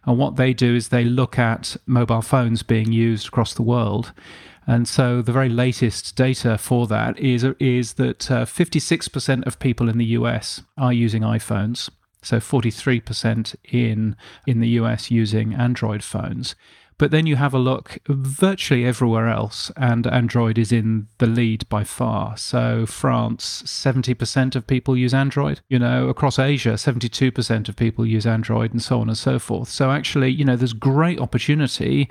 and 0.06 0.18
what 0.18 0.36
they 0.36 0.54
do 0.54 0.76
is 0.76 0.90
they 0.90 1.06
look 1.06 1.40
at 1.40 1.78
mobile 1.86 2.22
phones 2.22 2.64
being 2.64 2.92
used 2.92 3.28
across 3.28 3.54
the 3.54 3.62
world. 3.62 4.12
And 4.66 4.88
so 4.88 5.22
the 5.22 5.32
very 5.32 5.50
latest 5.50 6.16
data 6.16 6.58
for 6.58 6.88
that 6.88 7.20
is, 7.20 7.44
is 7.60 7.94
that 7.94 8.32
uh, 8.32 8.46
56% 8.46 9.46
of 9.46 9.60
people 9.60 9.90
in 9.90 9.98
the 9.98 10.06
US 10.06 10.62
are 10.78 10.94
using 10.94 11.22
iPhones. 11.22 11.90
So 12.22 12.38
43% 12.38 13.56
in, 13.66 14.16
in 14.48 14.60
the 14.60 14.70
US 14.70 15.12
using 15.12 15.54
Android 15.54 16.04
phones. 16.04 16.56
But 16.98 17.12
then 17.12 17.26
you 17.26 17.36
have 17.36 17.54
a 17.54 17.60
look 17.60 17.98
virtually 18.08 18.86
everywhere 18.86 19.28
else, 19.28 19.72
and 19.76 20.06
Android 20.08 20.58
is 20.58 20.72
in 20.72 21.08
the 21.18 21.28
lead 21.28 21.68
by 21.70 21.84
far. 21.84 22.38
So, 22.38 22.86
France, 22.86 23.64
70% 23.66 24.56
of 24.56 24.68
people 24.68 24.96
use 24.98 25.14
Android. 25.14 25.62
You 25.70 25.80
know, 25.80 26.10
across 26.10 26.40
Asia, 26.40 26.74
72% 26.74 27.70
of 27.70 27.76
people 27.76 28.06
use 28.06 28.26
Android, 28.26 28.72
and 28.72 28.82
so 28.82 29.00
on 29.00 29.10
and 29.10 29.18
so 29.18 29.40
forth. 29.40 29.70
So, 29.70 29.92
actually, 29.92 30.32
you 30.32 30.46
know, 30.46 30.56
there's 30.56 30.74
great 30.74 31.20
opportunity 31.20 32.10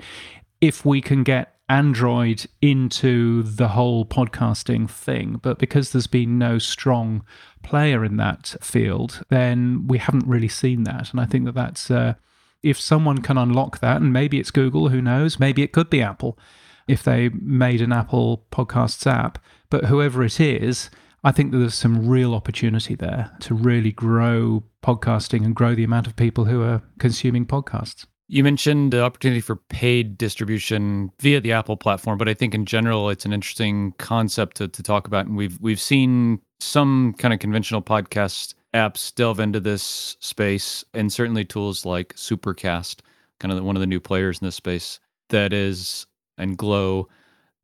if 0.61 0.85
we 0.85 1.01
can 1.01 1.23
get 1.23 1.55
Android 1.69 2.45
into 2.61 3.43
the 3.43 3.69
whole 3.69 4.05
podcasting 4.05 4.89
thing. 4.89 5.39
But 5.41 5.59
because 5.59 5.91
there's 5.91 6.07
been 6.07 6.37
no 6.37 6.57
strong 6.57 7.23
player 7.63 8.03
in 8.03 8.17
that 8.17 8.55
field, 8.61 9.23
then 9.29 9.87
we 9.87 9.97
haven't 9.97 10.27
really 10.27 10.49
seen 10.49 10.83
that. 10.83 11.11
And 11.11 11.19
I 11.19 11.25
think 11.25 11.45
that 11.45 11.55
that's. 11.55 11.89
Uh, 11.89 12.15
if 12.63 12.79
someone 12.79 13.19
can 13.19 13.37
unlock 13.37 13.79
that, 13.79 14.01
and 14.01 14.11
maybe 14.11 14.39
it's 14.39 14.51
Google, 14.51 14.89
who 14.89 15.01
knows? 15.01 15.39
Maybe 15.39 15.61
it 15.61 15.73
could 15.73 15.89
be 15.89 16.01
Apple 16.01 16.39
if 16.87 17.03
they 17.03 17.29
made 17.29 17.81
an 17.81 17.91
Apple 17.91 18.45
Podcasts 18.51 19.05
app. 19.05 19.37
But 19.69 19.85
whoever 19.85 20.23
it 20.23 20.39
is, 20.39 20.89
I 21.23 21.31
think 21.31 21.51
that 21.51 21.57
there's 21.57 21.75
some 21.75 22.07
real 22.07 22.33
opportunity 22.33 22.95
there 22.95 23.31
to 23.41 23.53
really 23.53 23.91
grow 23.91 24.63
podcasting 24.83 25.45
and 25.45 25.55
grow 25.55 25.75
the 25.75 25.83
amount 25.83 26.07
of 26.07 26.15
people 26.15 26.45
who 26.45 26.61
are 26.63 26.81
consuming 26.99 27.45
podcasts. 27.45 28.05
You 28.27 28.43
mentioned 28.43 28.93
the 28.93 29.03
opportunity 29.03 29.41
for 29.41 29.55
paid 29.55 30.17
distribution 30.17 31.11
via 31.19 31.39
the 31.39 31.51
Apple 31.51 31.77
platform, 31.77 32.17
but 32.17 32.29
I 32.29 32.33
think 32.33 32.55
in 32.55 32.65
general 32.65 33.09
it's 33.09 33.25
an 33.25 33.33
interesting 33.33 33.93
concept 33.97 34.57
to, 34.57 34.67
to 34.67 34.83
talk 34.83 35.07
about. 35.07 35.25
And 35.25 35.35
we've 35.35 35.59
we've 35.61 35.79
seen 35.79 36.39
some 36.59 37.13
kind 37.17 37.33
of 37.33 37.39
conventional 37.39 37.81
podcast 37.81 38.55
apps 38.73 39.13
delve 39.13 39.39
into 39.39 39.59
this 39.59 40.17
space, 40.19 40.83
and 40.93 41.11
certainly 41.11 41.45
tools 41.45 41.85
like 41.85 42.15
Supercast, 42.15 43.01
kind 43.39 43.51
of 43.51 43.63
one 43.63 43.75
of 43.75 43.79
the 43.81 43.87
new 43.87 43.99
players 43.99 44.39
in 44.39 44.45
this 44.45 44.55
space, 44.55 44.99
that 45.29 45.53
is 45.53 46.05
and 46.37 46.57
Glow 46.57 47.07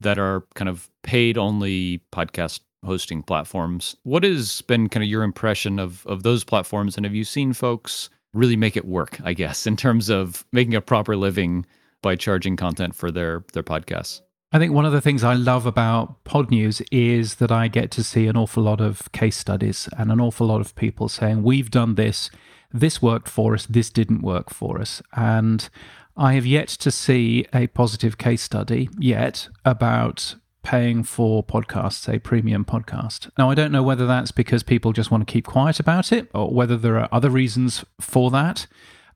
that 0.01 0.17
are 0.19 0.45
kind 0.55 0.69
of 0.69 0.89
paid 1.03 1.37
only 1.37 2.01
podcast 2.13 2.61
hosting 2.85 3.21
platforms. 3.21 3.95
What 4.03 4.23
has 4.23 4.61
been 4.61 4.87
kind 4.87 5.03
of 5.03 5.09
your 5.09 5.23
impression 5.23 5.79
of 5.79 6.05
of 6.07 6.23
those 6.23 6.43
platforms, 6.43 6.95
and 6.95 7.05
have 7.05 7.15
you 7.15 7.23
seen 7.23 7.53
folks 7.53 8.09
really 8.33 8.55
make 8.55 8.77
it 8.77 8.85
work, 8.85 9.19
I 9.23 9.33
guess, 9.33 9.65
in 9.65 9.75
terms 9.75 10.09
of 10.09 10.45
making 10.51 10.75
a 10.75 10.81
proper 10.81 11.15
living 11.15 11.65
by 12.01 12.15
charging 12.15 12.55
content 12.55 12.95
for 12.95 13.11
their 13.11 13.43
their 13.53 13.63
podcasts. 13.63 14.21
I 14.51 14.57
think 14.57 14.73
one 14.73 14.85
of 14.85 14.91
the 14.91 15.01
things 15.01 15.23
I 15.23 15.35
love 15.35 15.67
about 15.67 16.23
Podnews 16.23 16.81
is 16.91 17.35
that 17.35 17.51
I 17.51 17.67
get 17.67 17.91
to 17.91 18.03
see 18.03 18.25
an 18.25 18.35
awful 18.35 18.63
lot 18.63 18.81
of 18.81 19.11
case 19.11 19.37
studies 19.37 19.87
and 19.95 20.11
an 20.11 20.19
awful 20.19 20.47
lot 20.47 20.59
of 20.59 20.75
people 20.75 21.07
saying, 21.07 21.43
We've 21.43 21.69
done 21.69 21.93
this, 21.93 22.31
this 22.73 22.99
worked 22.99 23.29
for 23.29 23.53
us, 23.53 23.67
this 23.67 23.91
didn't 23.91 24.23
work 24.23 24.49
for 24.49 24.81
us. 24.81 25.03
And 25.13 25.69
I 26.17 26.33
have 26.33 26.47
yet 26.47 26.67
to 26.69 26.89
see 26.89 27.45
a 27.53 27.67
positive 27.67 28.17
case 28.17 28.41
study 28.41 28.89
yet 28.97 29.49
about 29.65 30.33
paying 30.63 31.03
for 31.03 31.43
podcasts, 31.43 32.11
a 32.11 32.19
premium 32.19 32.65
podcast. 32.65 33.29
Now, 33.37 33.51
I 33.51 33.55
don't 33.55 33.71
know 33.71 33.83
whether 33.83 34.07
that's 34.07 34.31
because 34.31 34.63
people 34.63 34.93
just 34.93 35.11
want 35.11 35.27
to 35.27 35.31
keep 35.31 35.45
quiet 35.45 35.79
about 35.79 36.11
it 36.11 36.27
or 36.33 36.49
whether 36.49 36.75
there 36.75 36.97
are 36.97 37.07
other 37.11 37.29
reasons 37.29 37.85
for 38.01 38.31
that, 38.31 38.65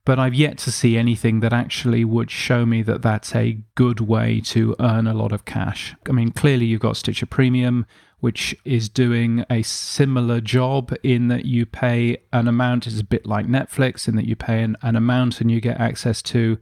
but 0.04 0.18
I've 0.18 0.34
yet 0.34 0.58
to 0.58 0.72
see 0.72 0.96
anything 0.98 1.40
that 1.40 1.52
actually 1.52 2.04
would 2.04 2.30
show 2.30 2.66
me 2.66 2.82
that 2.82 3.02
that's 3.02 3.34
a 3.34 3.58
good 3.74 4.00
way 4.00 4.40
to 4.46 4.76
earn 4.78 5.06
a 5.06 5.14
lot 5.14 5.32
of 5.32 5.44
cash. 5.44 5.94
I 6.08 6.12
mean, 6.12 6.30
clearly 6.30 6.66
you've 6.66 6.80
got 6.80 6.96
Stitcher 6.96 7.26
Premium, 7.26 7.86
which 8.20 8.54
is 8.64 8.88
doing 8.88 9.44
a 9.50 9.62
similar 9.62 10.40
job 10.40 10.94
in 11.02 11.28
that 11.28 11.46
you 11.46 11.64
pay 11.66 12.18
an 12.32 12.48
amount, 12.48 12.86
it's 12.86 13.00
a 13.00 13.04
bit 13.04 13.26
like 13.26 13.46
Netflix, 13.46 14.06
in 14.06 14.16
that 14.16 14.26
you 14.26 14.36
pay 14.36 14.62
an, 14.62 14.76
an 14.82 14.96
amount 14.96 15.40
and 15.40 15.50
you 15.50 15.60
get 15.60 15.80
access 15.80 16.20
to 16.22 16.58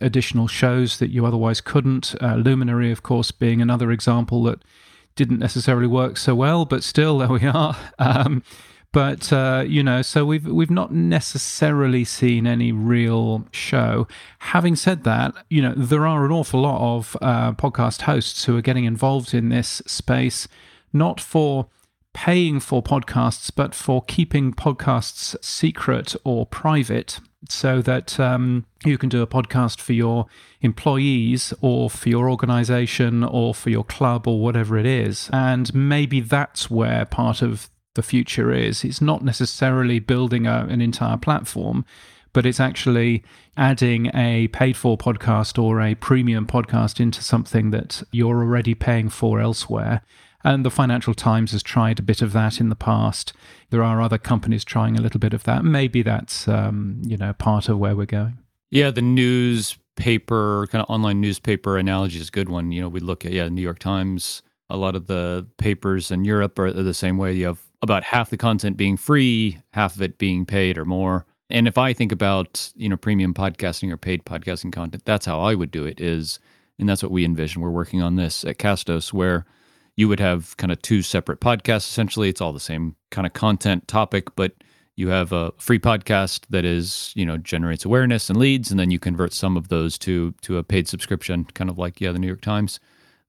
additional 0.00 0.46
shows 0.46 0.98
that 0.98 1.10
you 1.10 1.24
otherwise 1.24 1.60
couldn't. 1.60 2.14
Uh, 2.20 2.34
Luminary, 2.36 2.90
of 2.92 3.02
course, 3.02 3.30
being 3.30 3.60
another 3.62 3.90
example 3.90 4.42
that 4.44 4.62
didn't 5.14 5.38
necessarily 5.38 5.86
work 5.86 6.16
so 6.16 6.34
well, 6.34 6.64
but 6.64 6.84
still 6.84 7.18
there 7.18 7.28
we 7.28 7.46
are. 7.46 7.76
Um, 7.98 8.42
but 8.96 9.30
uh, 9.30 9.62
you 9.68 9.82
know, 9.82 10.00
so 10.00 10.24
we've 10.24 10.46
we've 10.46 10.70
not 10.70 10.90
necessarily 10.90 12.02
seen 12.02 12.46
any 12.46 12.72
real 12.72 13.46
show. 13.52 14.08
Having 14.38 14.76
said 14.76 15.04
that, 15.04 15.34
you 15.50 15.60
know, 15.60 15.74
there 15.76 16.06
are 16.06 16.24
an 16.24 16.32
awful 16.32 16.62
lot 16.62 16.80
of 16.80 17.14
uh, 17.20 17.52
podcast 17.52 18.00
hosts 18.00 18.46
who 18.46 18.56
are 18.56 18.62
getting 18.62 18.86
involved 18.86 19.34
in 19.34 19.50
this 19.50 19.82
space, 19.86 20.48
not 20.94 21.20
for 21.20 21.66
paying 22.14 22.58
for 22.58 22.82
podcasts, 22.82 23.52
but 23.54 23.74
for 23.74 24.00
keeping 24.00 24.54
podcasts 24.54 25.36
secret 25.44 26.16
or 26.24 26.46
private 26.46 27.20
so 27.50 27.82
that 27.82 28.18
um, 28.18 28.64
you 28.82 28.96
can 28.96 29.10
do 29.10 29.20
a 29.20 29.26
podcast 29.26 29.78
for 29.78 29.92
your 29.92 30.24
employees 30.62 31.52
or 31.60 31.90
for 31.90 32.08
your 32.08 32.30
organization 32.30 33.22
or 33.22 33.54
for 33.54 33.68
your 33.68 33.84
club 33.84 34.26
or 34.26 34.40
whatever 34.40 34.78
it 34.78 34.86
is. 34.86 35.28
And 35.34 35.72
maybe 35.74 36.20
that's 36.20 36.70
where 36.70 37.04
part 37.04 37.42
of 37.42 37.68
the 37.96 38.02
future 38.02 38.52
is. 38.52 38.84
It's 38.84 39.00
not 39.00 39.24
necessarily 39.24 39.98
building 39.98 40.46
a, 40.46 40.66
an 40.70 40.80
entire 40.80 41.16
platform, 41.16 41.84
but 42.32 42.46
it's 42.46 42.60
actually 42.60 43.24
adding 43.56 44.14
a 44.14 44.48
paid 44.48 44.76
for 44.76 44.96
podcast 44.96 45.60
or 45.60 45.80
a 45.80 45.94
premium 45.96 46.46
podcast 46.46 47.00
into 47.00 47.22
something 47.22 47.70
that 47.70 48.02
you're 48.12 48.38
already 48.38 48.74
paying 48.74 49.08
for 49.08 49.40
elsewhere. 49.40 50.02
And 50.44 50.64
the 50.64 50.70
Financial 50.70 51.14
Times 51.14 51.52
has 51.52 51.62
tried 51.62 51.98
a 51.98 52.02
bit 52.02 52.22
of 52.22 52.32
that 52.34 52.60
in 52.60 52.68
the 52.68 52.76
past. 52.76 53.32
There 53.70 53.82
are 53.82 54.00
other 54.00 54.18
companies 54.18 54.64
trying 54.64 54.96
a 54.96 55.00
little 55.00 55.18
bit 55.18 55.34
of 55.34 55.42
that. 55.44 55.64
Maybe 55.64 56.02
that's 56.02 56.46
um, 56.46 57.00
you 57.04 57.16
know 57.16 57.32
part 57.32 57.68
of 57.68 57.78
where 57.78 57.96
we're 57.96 58.06
going. 58.06 58.38
Yeah, 58.70 58.90
the 58.90 59.02
newspaper 59.02 60.68
kind 60.70 60.82
of 60.82 60.90
online 60.90 61.20
newspaper 61.20 61.78
analogy 61.78 62.20
is 62.20 62.28
a 62.28 62.30
good 62.30 62.48
one. 62.48 62.70
You 62.70 62.82
know, 62.82 62.88
we 62.88 63.00
look 63.00 63.24
at 63.24 63.32
yeah, 63.32 63.48
New 63.48 63.62
York 63.62 63.78
Times. 63.80 64.42
A 64.68 64.76
lot 64.76 64.94
of 64.94 65.06
the 65.06 65.46
papers 65.58 66.10
in 66.10 66.24
Europe 66.24 66.58
are 66.58 66.70
the 66.70 66.94
same 66.94 67.18
way. 67.18 67.32
You 67.32 67.46
have 67.46 67.65
about 67.82 68.04
half 68.04 68.30
the 68.30 68.36
content 68.36 68.76
being 68.76 68.96
free, 68.96 69.58
half 69.72 69.96
of 69.96 70.02
it 70.02 70.18
being 70.18 70.46
paid 70.46 70.78
or 70.78 70.84
more. 70.84 71.26
And 71.48 71.68
if 71.68 71.78
I 71.78 71.92
think 71.92 72.12
about, 72.12 72.72
you 72.74 72.88
know, 72.88 72.96
premium 72.96 73.34
podcasting 73.34 73.92
or 73.92 73.96
paid 73.96 74.24
podcasting 74.24 74.72
content, 74.72 75.04
that's 75.04 75.26
how 75.26 75.40
I 75.40 75.54
would 75.54 75.70
do 75.70 75.84
it 75.84 76.00
is 76.00 76.38
and 76.78 76.88
that's 76.88 77.02
what 77.02 77.12
we 77.12 77.24
envision. 77.24 77.62
We're 77.62 77.70
working 77.70 78.02
on 78.02 78.16
this 78.16 78.44
at 78.44 78.58
Castos 78.58 79.12
where 79.12 79.46
you 79.96 80.08
would 80.08 80.20
have 80.20 80.56
kind 80.58 80.72
of 80.72 80.82
two 80.82 81.02
separate 81.02 81.40
podcasts 81.40 81.88
essentially. 81.88 82.28
It's 82.28 82.40
all 82.40 82.52
the 82.52 82.60
same 82.60 82.96
kind 83.10 83.26
of 83.26 83.32
content 83.32 83.88
topic, 83.88 84.34
but 84.36 84.52
you 84.96 85.08
have 85.08 85.32
a 85.32 85.52
free 85.58 85.78
podcast 85.78 86.46
that 86.50 86.64
is, 86.64 87.12
you 87.14 87.24
know, 87.24 87.36
generates 87.36 87.84
awareness 87.84 88.28
and 88.28 88.38
leads 88.38 88.70
and 88.70 88.80
then 88.80 88.90
you 88.90 88.98
convert 88.98 89.32
some 89.32 89.56
of 89.56 89.68
those 89.68 89.98
to 89.98 90.34
to 90.42 90.58
a 90.58 90.62
paid 90.62 90.88
subscription, 90.88 91.44
kind 91.54 91.70
of 91.70 91.78
like 91.78 92.00
yeah, 92.00 92.12
the 92.12 92.18
New 92.18 92.26
York 92.26 92.42
Times. 92.42 92.80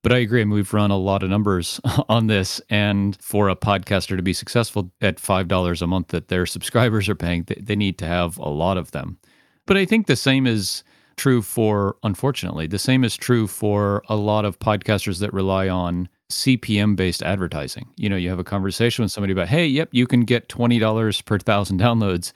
But 0.04 0.14
I 0.14 0.18
agree. 0.18 0.42
I 0.42 0.46
mean, 0.46 0.54
we've 0.54 0.74
run 0.74 0.92
a 0.92 0.98
lot 0.98 1.24
of 1.24 1.30
numbers 1.30 1.82
on 2.10 2.28
this. 2.28 2.62
And 2.70 3.18
for 3.22 3.50
a 3.50 3.56
podcaster 3.56 4.16
to 4.16 4.24
be 4.24 4.34
successful 4.34 4.92
at 5.02 5.18
$5 5.18 5.82
a 5.82 5.88
month 5.88 6.10
that 6.10 6.28
their 6.28 6.46
subscribers 6.46 7.10
are 7.10 7.16
paying, 7.16 7.44
they, 7.44 7.56
they 7.56 7.76
need 7.76 7.98
to 8.00 8.06
have 8.06 8.38
a 8.38 8.50
lot 8.50 8.78
of 8.78 8.92
them. 8.92 9.18
But 9.66 9.78
I 9.78 9.86
think 9.86 10.08
the 10.08 10.16
same 10.16 10.48
is 10.48 10.84
true 11.18 11.42
for, 11.42 11.98
unfortunately, 12.04 12.68
the 12.68 12.80
same 12.80 13.04
is 13.04 13.18
true 13.18 13.48
for 13.48 14.04
a 14.08 14.16
lot 14.16 14.46
of 14.46 14.60
podcasters 14.60 15.20
that 15.20 15.34
rely 15.34 15.68
on 15.68 16.08
CPM 16.30 16.96
based 16.96 17.24
advertising. 17.24 17.88
You 17.98 18.10
know, 18.10 18.16
you 18.16 18.30
have 18.30 18.40
a 18.40 18.44
conversation 18.44 19.04
with 19.04 19.12
somebody 19.12 19.34
about, 19.34 19.48
hey, 19.48 19.66
yep, 19.66 19.90
you 19.92 20.08
can 20.08 20.22
get 20.22 20.48
$20 20.48 21.26
per 21.26 21.40
thousand 21.40 21.80
downloads. 21.80 22.32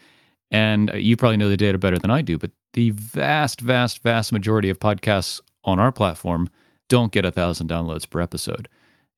And 0.50 0.92
uh, 0.92 0.98
you 0.98 1.16
probably 1.16 1.38
know 1.38 1.48
the 1.48 1.58
data 1.58 1.78
better 1.78 1.98
than 1.98 2.12
I 2.12 2.22
do, 2.22 2.38
but 2.38 2.52
the 2.74 2.90
vast, 2.92 3.62
vast, 3.62 4.04
vast 4.04 4.34
majority 4.34 4.70
of 4.70 4.80
podcasts 4.80 5.40
on 5.64 5.80
our 5.80 5.92
platform 5.92 6.50
don't 6.92 7.14
get 7.14 7.24
a 7.24 7.32
thousand 7.32 7.70
downloads 7.70 8.08
per 8.08 8.20
episode. 8.20 8.68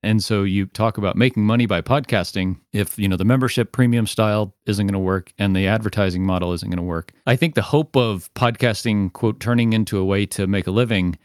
And 0.03 0.23
so 0.23 0.43
you 0.43 0.67
talk 0.67 0.99
about 0.99 1.15
making 1.15 1.43
money 1.43 1.65
by 1.65 1.81
podcasting 1.81 2.59
if, 2.71 2.99
you 2.99 3.07
know, 3.07 3.17
the 3.17 3.25
membership 3.25 3.71
premium 3.71 4.05
style 4.05 4.53
isn't 4.67 4.85
going 4.85 4.93
to 4.93 4.99
work 4.99 5.33
and 5.39 5.55
the 5.55 5.65
advertising 5.65 6.23
model 6.23 6.53
isn't 6.53 6.69
going 6.69 6.77
to 6.77 6.83
work. 6.83 7.13
I 7.25 7.35
think 7.35 7.55
the 7.55 7.63
hope 7.63 7.95
of 7.95 8.31
podcasting 8.35 9.11
quote 9.13 9.39
turning 9.39 9.73
into 9.73 9.97
a 9.97 10.05
way 10.05 10.27
to 10.27 10.45
make 10.45 10.67
a 10.67 10.71
living 10.71 11.17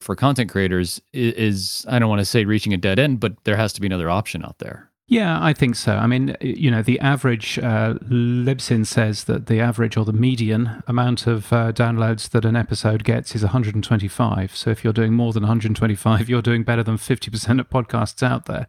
for 0.00 0.16
content 0.16 0.50
creators 0.50 1.02
is, 1.12 1.84
I 1.86 1.98
don't 1.98 2.08
want 2.08 2.20
to 2.20 2.24
say 2.24 2.46
reaching 2.46 2.72
a 2.72 2.78
dead 2.78 2.98
end, 2.98 3.20
but 3.20 3.34
there 3.44 3.56
has 3.56 3.74
to 3.74 3.80
be 3.82 3.86
another 3.86 4.08
option 4.08 4.42
out 4.42 4.58
there. 4.58 4.89
Yeah, 5.10 5.42
I 5.42 5.52
think 5.54 5.74
so. 5.74 5.96
I 5.96 6.06
mean, 6.06 6.36
you 6.40 6.70
know, 6.70 6.82
the 6.82 7.00
average, 7.00 7.58
uh, 7.58 7.94
Libsyn 7.94 8.86
says 8.86 9.24
that 9.24 9.46
the 9.46 9.58
average 9.58 9.96
or 9.96 10.04
the 10.04 10.12
median 10.12 10.84
amount 10.86 11.26
of 11.26 11.52
uh, 11.52 11.72
downloads 11.72 12.30
that 12.30 12.44
an 12.44 12.54
episode 12.54 13.02
gets 13.02 13.34
is 13.34 13.42
125. 13.42 14.54
So 14.54 14.70
if 14.70 14.84
you're 14.84 14.92
doing 14.92 15.12
more 15.12 15.32
than 15.32 15.42
125, 15.42 16.28
you're 16.28 16.40
doing 16.40 16.62
better 16.62 16.84
than 16.84 16.96
50% 16.96 17.58
of 17.58 17.68
podcasts 17.68 18.22
out 18.22 18.46
there. 18.46 18.68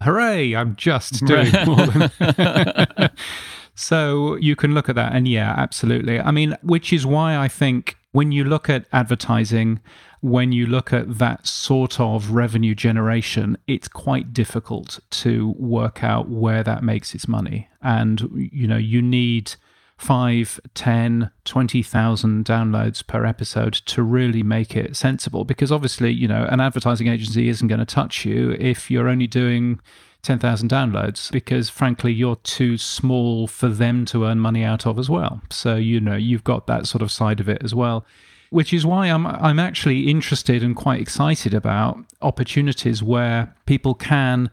Hooray, 0.00 0.56
I'm 0.56 0.76
just 0.76 1.26
doing 1.26 1.52
more 1.66 1.86
than. 1.86 3.10
so 3.74 4.36
you 4.36 4.56
can 4.56 4.72
look 4.72 4.88
at 4.88 4.94
that. 4.94 5.14
And 5.14 5.28
yeah, 5.28 5.54
absolutely. 5.58 6.18
I 6.18 6.30
mean, 6.30 6.56
which 6.62 6.94
is 6.94 7.04
why 7.04 7.36
I 7.36 7.48
think 7.48 7.98
when 8.12 8.30
you 8.32 8.44
look 8.44 8.70
at 8.70 8.86
advertising, 8.92 9.80
when 10.20 10.52
you 10.52 10.66
look 10.66 10.92
at 10.92 11.18
that 11.18 11.46
sort 11.46 11.98
of 11.98 12.30
revenue 12.30 12.74
generation, 12.74 13.58
it's 13.66 13.88
quite 13.88 14.32
difficult 14.32 15.00
to 15.10 15.54
work 15.58 16.04
out 16.04 16.28
where 16.28 16.62
that 16.62 16.84
makes 16.84 17.14
its 17.14 17.26
money. 17.26 17.68
And, 17.82 18.48
you 18.52 18.66
know, 18.68 18.76
you 18.76 19.02
need 19.02 19.54
five, 19.96 20.60
ten, 20.74 21.30
twenty 21.44 21.82
thousand 21.82 22.44
downloads 22.44 23.06
per 23.06 23.24
episode 23.24 23.72
to 23.72 24.02
really 24.02 24.42
make 24.42 24.76
it 24.76 24.96
sensible. 24.96 25.44
Because 25.44 25.72
obviously, 25.72 26.12
you 26.12 26.28
know, 26.28 26.46
an 26.50 26.60
advertising 26.60 27.08
agency 27.08 27.48
isn't 27.48 27.68
going 27.68 27.78
to 27.78 27.86
touch 27.86 28.24
you 28.24 28.52
if 28.58 28.90
you're 28.90 29.08
only 29.08 29.26
doing 29.26 29.80
10,000 30.22 30.70
downloads 30.70 31.30
because 31.32 31.68
frankly 31.68 32.12
you're 32.12 32.36
too 32.36 32.78
small 32.78 33.46
for 33.46 33.68
them 33.68 34.04
to 34.06 34.24
earn 34.24 34.38
money 34.38 34.64
out 34.64 34.86
of 34.86 34.98
as 34.98 35.10
well. 35.10 35.42
So 35.50 35.76
you 35.76 36.00
know 36.00 36.16
you've 36.16 36.44
got 36.44 36.66
that 36.66 36.86
sort 36.86 37.02
of 37.02 37.10
side 37.10 37.40
of 37.40 37.48
it 37.48 37.62
as 37.62 37.74
well 37.74 38.06
which 38.52 38.74
is 38.74 38.84
why 38.84 39.06
I'm 39.06 39.26
I'm 39.26 39.58
actually 39.58 40.10
interested 40.10 40.62
and 40.62 40.76
quite 40.76 41.00
excited 41.00 41.54
about 41.54 41.98
opportunities 42.20 43.02
where 43.02 43.54
people 43.64 43.94
can 43.94 44.50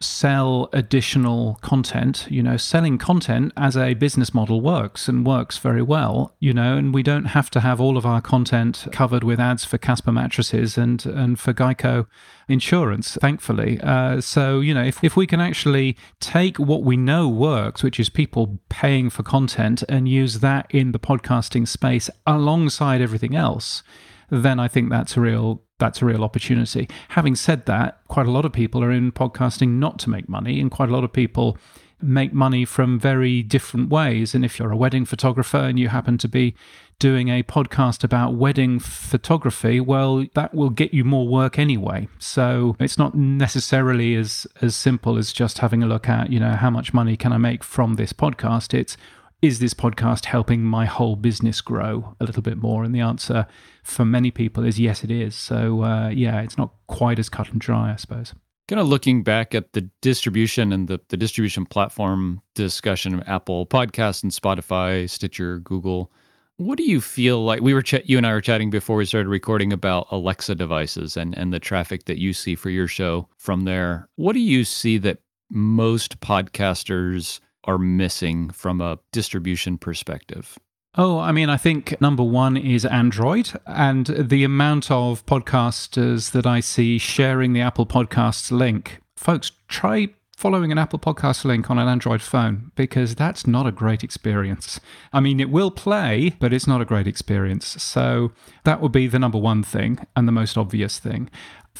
sell 0.00 0.68
additional 0.72 1.58
content. 1.60 2.26
You 2.30 2.42
know, 2.42 2.56
selling 2.56 2.96
content 2.98 3.52
as 3.56 3.76
a 3.76 3.94
business 3.94 4.32
model 4.32 4.60
works 4.60 5.08
and 5.08 5.26
works 5.26 5.58
very 5.58 5.82
well, 5.82 6.34
you 6.40 6.54
know, 6.54 6.76
and 6.76 6.94
we 6.94 7.02
don't 7.02 7.26
have 7.26 7.50
to 7.50 7.60
have 7.60 7.80
all 7.80 7.96
of 7.96 8.06
our 8.06 8.20
content 8.20 8.86
covered 8.92 9.22
with 9.22 9.38
ads 9.38 9.64
for 9.64 9.78
Casper 9.78 10.12
mattresses 10.12 10.78
and, 10.78 11.04
and 11.04 11.38
for 11.38 11.52
Geico 11.52 12.06
insurance, 12.48 13.16
thankfully. 13.20 13.78
Uh, 13.82 14.20
so, 14.20 14.60
you 14.60 14.72
know, 14.72 14.82
if, 14.82 15.04
if 15.04 15.16
we 15.16 15.26
can 15.26 15.40
actually 15.40 15.96
take 16.18 16.58
what 16.58 16.82
we 16.82 16.96
know 16.96 17.28
works, 17.28 17.82
which 17.82 18.00
is 18.00 18.08
people 18.08 18.58
paying 18.68 19.10
for 19.10 19.22
content, 19.22 19.84
and 19.88 20.08
use 20.08 20.40
that 20.40 20.66
in 20.70 20.92
the 20.92 20.98
podcasting 20.98 21.68
space 21.68 22.08
alongside 22.26 23.00
everything 23.00 23.36
else, 23.36 23.82
then 24.30 24.58
I 24.58 24.68
think 24.68 24.90
that's 24.90 25.16
a 25.16 25.20
real 25.20 25.62
that's 25.80 26.00
a 26.00 26.04
real 26.04 26.22
opportunity. 26.22 26.88
Having 27.08 27.34
said 27.34 27.66
that, 27.66 28.00
quite 28.06 28.26
a 28.26 28.30
lot 28.30 28.44
of 28.44 28.52
people 28.52 28.84
are 28.84 28.92
in 28.92 29.10
podcasting 29.10 29.78
not 29.78 29.98
to 30.00 30.10
make 30.10 30.28
money, 30.28 30.60
and 30.60 30.70
quite 30.70 30.88
a 30.88 30.92
lot 30.92 31.02
of 31.02 31.12
people 31.12 31.58
make 32.02 32.32
money 32.32 32.64
from 32.64 32.98
very 32.98 33.42
different 33.42 33.90
ways. 33.90 34.34
And 34.34 34.44
if 34.44 34.58
you're 34.58 34.72
a 34.72 34.76
wedding 34.76 35.04
photographer 35.04 35.58
and 35.58 35.78
you 35.78 35.88
happen 35.88 36.16
to 36.18 36.28
be 36.28 36.54
doing 36.98 37.28
a 37.28 37.42
podcast 37.42 38.04
about 38.04 38.34
wedding 38.34 38.78
photography, 38.78 39.80
well, 39.80 40.26
that 40.34 40.54
will 40.54 40.70
get 40.70 40.94
you 40.94 41.04
more 41.04 41.26
work 41.26 41.58
anyway. 41.58 42.08
So 42.18 42.76
it's 42.78 42.98
not 42.98 43.14
necessarily 43.14 44.14
as 44.14 44.46
as 44.60 44.76
simple 44.76 45.18
as 45.18 45.32
just 45.32 45.58
having 45.58 45.82
a 45.82 45.86
look 45.86 46.08
at, 46.08 46.30
you 46.30 46.38
know, 46.38 46.52
how 46.52 46.70
much 46.70 46.94
money 46.94 47.16
can 47.16 47.32
I 47.32 47.38
make 47.38 47.64
from 47.64 47.94
this 47.94 48.12
podcast? 48.12 48.74
It's 48.74 48.96
is 49.42 49.58
this 49.58 49.72
podcast 49.72 50.26
helping 50.26 50.62
my 50.62 50.84
whole 50.84 51.16
business 51.16 51.60
grow 51.60 52.14
a 52.20 52.24
little 52.24 52.42
bit 52.42 52.58
more? 52.58 52.84
And 52.84 52.94
the 52.94 53.00
answer 53.00 53.46
for 53.82 54.04
many 54.04 54.30
people 54.30 54.64
is 54.64 54.78
yes, 54.78 55.02
it 55.02 55.10
is. 55.10 55.34
So, 55.34 55.82
uh, 55.82 56.08
yeah, 56.10 56.40
it's 56.42 56.58
not 56.58 56.74
quite 56.88 57.18
as 57.18 57.28
cut 57.28 57.50
and 57.50 57.60
dry, 57.60 57.92
I 57.92 57.96
suppose. 57.96 58.34
Kind 58.68 58.80
of 58.80 58.86
looking 58.86 59.22
back 59.22 59.54
at 59.54 59.72
the 59.72 59.88
distribution 60.00 60.72
and 60.72 60.88
the, 60.88 61.00
the 61.08 61.16
distribution 61.16 61.66
platform 61.66 62.42
discussion 62.54 63.14
of 63.14 63.26
Apple 63.26 63.66
Podcasts 63.66 64.22
and 64.22 64.30
Spotify, 64.30 65.08
Stitcher, 65.08 65.58
Google. 65.58 66.12
What 66.56 66.76
do 66.76 66.84
you 66.84 67.00
feel 67.00 67.42
like? 67.42 67.62
We 67.62 67.72
were 67.72 67.82
ch- 67.82 68.04
you 68.04 68.18
and 68.18 68.26
I 68.26 68.32
were 68.32 68.42
chatting 68.42 68.68
before 68.68 68.96
we 68.96 69.06
started 69.06 69.30
recording 69.30 69.72
about 69.72 70.06
Alexa 70.10 70.54
devices 70.54 71.16
and 71.16 71.36
and 71.36 71.52
the 71.52 71.58
traffic 71.58 72.04
that 72.04 72.18
you 72.18 72.34
see 72.34 72.54
for 72.54 72.68
your 72.68 72.86
show 72.86 73.28
from 73.38 73.64
there. 73.64 74.08
What 74.16 74.34
do 74.34 74.40
you 74.40 74.64
see 74.64 74.98
that 74.98 75.18
most 75.50 76.20
podcasters 76.20 77.40
are 77.64 77.78
missing 77.78 78.50
from 78.50 78.80
a 78.80 78.98
distribution 79.12 79.78
perspective? 79.78 80.58
Oh, 80.96 81.18
I 81.18 81.30
mean, 81.30 81.48
I 81.48 81.56
think 81.56 82.00
number 82.00 82.24
one 82.24 82.56
is 82.56 82.84
Android, 82.84 83.52
and 83.64 84.06
the 84.06 84.42
amount 84.42 84.90
of 84.90 85.24
podcasters 85.24 86.32
that 86.32 86.46
I 86.46 86.58
see 86.58 86.98
sharing 86.98 87.52
the 87.52 87.60
Apple 87.60 87.86
Podcasts 87.86 88.50
link. 88.50 89.00
Folks, 89.16 89.52
try 89.68 90.08
following 90.40 90.72
an 90.72 90.78
Apple 90.78 90.98
Podcast 90.98 91.44
link 91.44 91.70
on 91.70 91.78
an 91.78 91.86
Android 91.86 92.22
phone 92.22 92.72
because 92.74 93.14
that's 93.14 93.46
not 93.46 93.66
a 93.66 93.70
great 93.70 94.02
experience. 94.02 94.80
I 95.12 95.20
mean, 95.20 95.38
it 95.38 95.50
will 95.50 95.70
play, 95.70 96.34
but 96.40 96.54
it's 96.54 96.66
not 96.66 96.80
a 96.80 96.86
great 96.86 97.06
experience. 97.06 97.66
So 97.82 98.32
that 98.64 98.80
would 98.80 98.90
be 98.90 99.06
the 99.06 99.18
number 99.18 99.36
one 99.36 99.62
thing 99.62 100.06
and 100.16 100.26
the 100.26 100.32
most 100.32 100.56
obvious 100.56 100.98
thing 100.98 101.28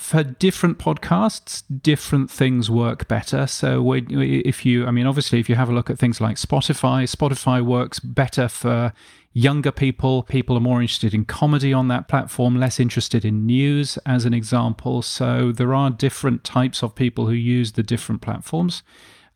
for 0.01 0.25
different 0.25 0.79
podcasts, 0.79 1.63
different 1.83 2.31
things 2.31 2.71
work 2.71 3.07
better. 3.07 3.47
So 3.47 3.93
if 3.95 4.65
you, 4.65 4.87
I 4.87 4.91
mean, 4.91 5.07
obviously, 5.07 5.41
if 5.41 5.49
you 5.51 5.57
have 5.57 5.69
a 5.69 5.75
look 5.75 5.91
at 5.91 5.99
things 5.99 6.23
like 6.23 6.37
Spotify, 6.37 7.05
Spotify 7.05 7.63
works 7.63 8.01
better 8.01 8.49
for 8.49 8.95
younger 9.35 9.71
people. 9.71 10.23
People 10.23 10.57
are 10.57 10.61
more 10.61 10.81
interested 10.81 11.13
in 11.13 11.27
comedy 11.27 11.75
on 11.75 11.89
that 11.89 12.09
platform, 12.09 12.59
less 12.59 12.81
interested 12.81 13.27
in 13.27 13.45
news, 13.45 13.99
as 14.07 14.25
an 14.25 14.33
example. 14.33 15.03
So 15.03 15.53
there 15.53 15.75
are 15.75 15.91
different 15.91 16.45
types 16.45 16.83
of 16.83 16.95
people 16.95 17.27
who 17.27 17.35
use 17.35 17.73
the 17.73 17.83
different 17.83 18.23
platforms. 18.23 18.83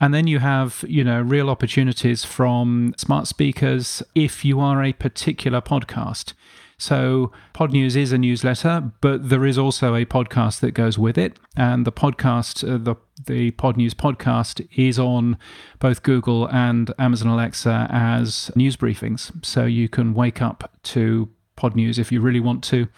And 0.00 0.12
then 0.12 0.26
you 0.26 0.40
have, 0.40 0.84
you 0.88 1.04
know, 1.04 1.20
real 1.20 1.48
opportunities 1.48 2.24
from 2.24 2.94
smart 2.96 3.26
speakers 3.28 4.02
if 4.14 4.44
you 4.44 4.60
are 4.60 4.82
a 4.82 4.92
particular 4.92 5.60
podcast. 5.60 6.34
So, 6.76 7.30
Podnews 7.54 7.94
is 7.94 8.10
a 8.10 8.18
newsletter, 8.18 8.92
but 9.00 9.28
there 9.28 9.46
is 9.46 9.56
also 9.56 9.94
a 9.94 10.04
podcast 10.04 10.60
that 10.60 10.72
goes 10.72 10.98
with 10.98 11.16
it. 11.16 11.38
And 11.56 11.86
the 11.86 11.92
podcast, 11.92 12.68
uh, 12.68 12.78
the, 12.78 12.96
the 13.26 13.52
Podnews 13.52 13.92
podcast, 13.92 14.66
is 14.76 14.98
on 14.98 15.38
both 15.78 16.02
Google 16.02 16.48
and 16.48 16.92
Amazon 16.98 17.28
Alexa 17.28 17.86
as 17.90 18.50
news 18.56 18.76
briefings. 18.76 19.32
So, 19.44 19.64
you 19.64 19.88
can 19.88 20.14
wake 20.14 20.42
up 20.42 20.76
to 20.82 21.28
Podnews 21.56 21.98
if 21.98 22.10
you 22.10 22.20
really 22.20 22.40
want 22.40 22.64
to 22.64 22.88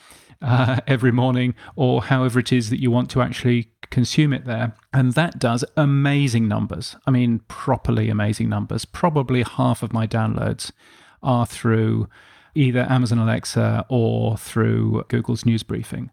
uh, 0.43 0.81
every 0.87 1.13
morning, 1.13 1.55
or 1.75 2.05
however 2.05 2.39
it 2.39 2.53
is 2.53 2.71
that 2.71 2.81
you 2.81 2.91
want 2.91 3.11
to 3.11 3.23
actually 3.23 3.71
consume 3.91 4.33
it 4.33 4.45
there. 4.45 4.75
And 4.93 5.13
that 5.15 5.39
does 5.39 5.65
amazing 5.77 6.49
numbers. 6.49 6.97
I 7.07 7.11
mean, 7.11 7.41
properly 7.49 8.09
amazing 8.09 8.49
numbers. 8.49 8.85
Probably 8.85 9.43
half 9.43 9.83
of 9.83 9.93
my 9.93 10.07
downloads 10.07 10.73
are 11.23 11.47
through 11.47 12.09
either 12.55 12.87
Amazon 12.89 13.19
Alexa 13.19 13.85
or 13.89 14.37
through 14.37 15.05
Google's 15.09 15.45
news 15.45 15.63
briefing 15.63 16.11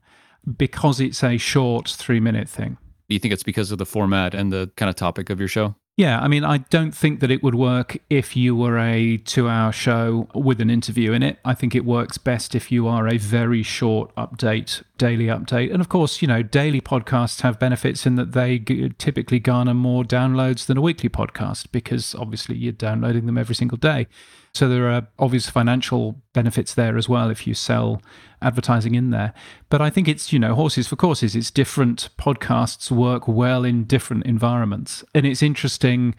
because 0.58 1.00
it's 1.00 1.24
a 1.24 1.38
short 1.38 1.88
three 1.88 2.20
minute 2.20 2.50
thing. 2.50 2.78
Do 3.10 3.16
you 3.16 3.20
think 3.20 3.34
it's 3.34 3.44
because 3.44 3.72
of 3.72 3.78
the 3.78 3.86
format 3.86 4.34
and 4.34 4.52
the 4.52 4.72
kind 4.76 4.90
of 4.90 4.96
topic 4.96 5.30
of 5.30 5.40
your 5.40 5.48
show? 5.48 5.76
Yeah, 5.96 6.20
I 6.20 6.28
mean, 6.28 6.44
I 6.44 6.58
don't 6.58 6.92
think 6.92 7.20
that 7.20 7.30
it 7.30 7.44
would 7.44 7.54
work 7.54 7.98
if 8.10 8.36
you 8.36 8.56
were 8.56 8.80
a 8.80 9.18
two 9.18 9.48
hour 9.48 9.72
show 9.72 10.28
with 10.34 10.60
an 10.60 10.72
interview 10.72 11.12
in 11.12 11.22
it. 11.22 11.38
I 11.46 11.54
think 11.54 11.76
it 11.76 11.86
works 11.86 12.18
best 12.18 12.56
if 12.56 12.72
you 12.72 12.88
are 12.88 13.08
a 13.08 13.18
very 13.18 13.62
short 13.62 14.14
update, 14.16 14.82
daily 15.04 15.26
update. 15.26 15.70
And 15.70 15.82
of 15.82 15.90
course, 15.90 16.22
you 16.22 16.30
know, 16.30 16.42
daily 16.42 16.80
podcasts 16.80 17.42
have 17.42 17.60
benefits 17.60 18.06
in 18.06 18.16
that 18.16 18.32
they 18.32 18.58
g- 18.58 18.90
typically 18.98 19.38
garner 19.38 19.74
more 19.74 20.06
downloads 20.06 20.66
than 20.66 20.78
a 20.78 20.82
weekly 20.82 21.10
podcast 21.10 21.74
because 21.74 22.16
obviously 22.16 22.56
you're 22.56 22.72
downloading 22.72 23.26
them 23.26 23.38
every 23.38 23.54
single 23.54 23.78
day. 23.78 24.08
So 24.54 24.70
there 24.70 24.90
are 24.90 25.08
obvious 25.20 25.50
financial 25.50 26.22
benefits 26.32 26.74
there 26.74 26.96
as 26.96 27.10
well 27.10 27.30
if 27.30 27.46
you 27.46 27.54
sell 27.54 28.02
advertising 28.44 28.94
in 28.94 29.10
there. 29.10 29.34
But 29.70 29.82
I 29.82 29.90
think 29.90 30.08
it's, 30.08 30.32
you 30.32 30.38
know, 30.38 30.54
horses 30.54 30.88
for 30.88 30.96
courses. 30.96 31.36
It's 31.36 31.50
different 31.50 32.10
podcasts 32.20 32.92
work 32.92 33.28
well 33.28 33.66
in 33.66 33.86
different 33.86 34.26
environments. 34.26 35.04
And 35.16 35.26
it's 35.26 35.42
interesting, 35.42 36.14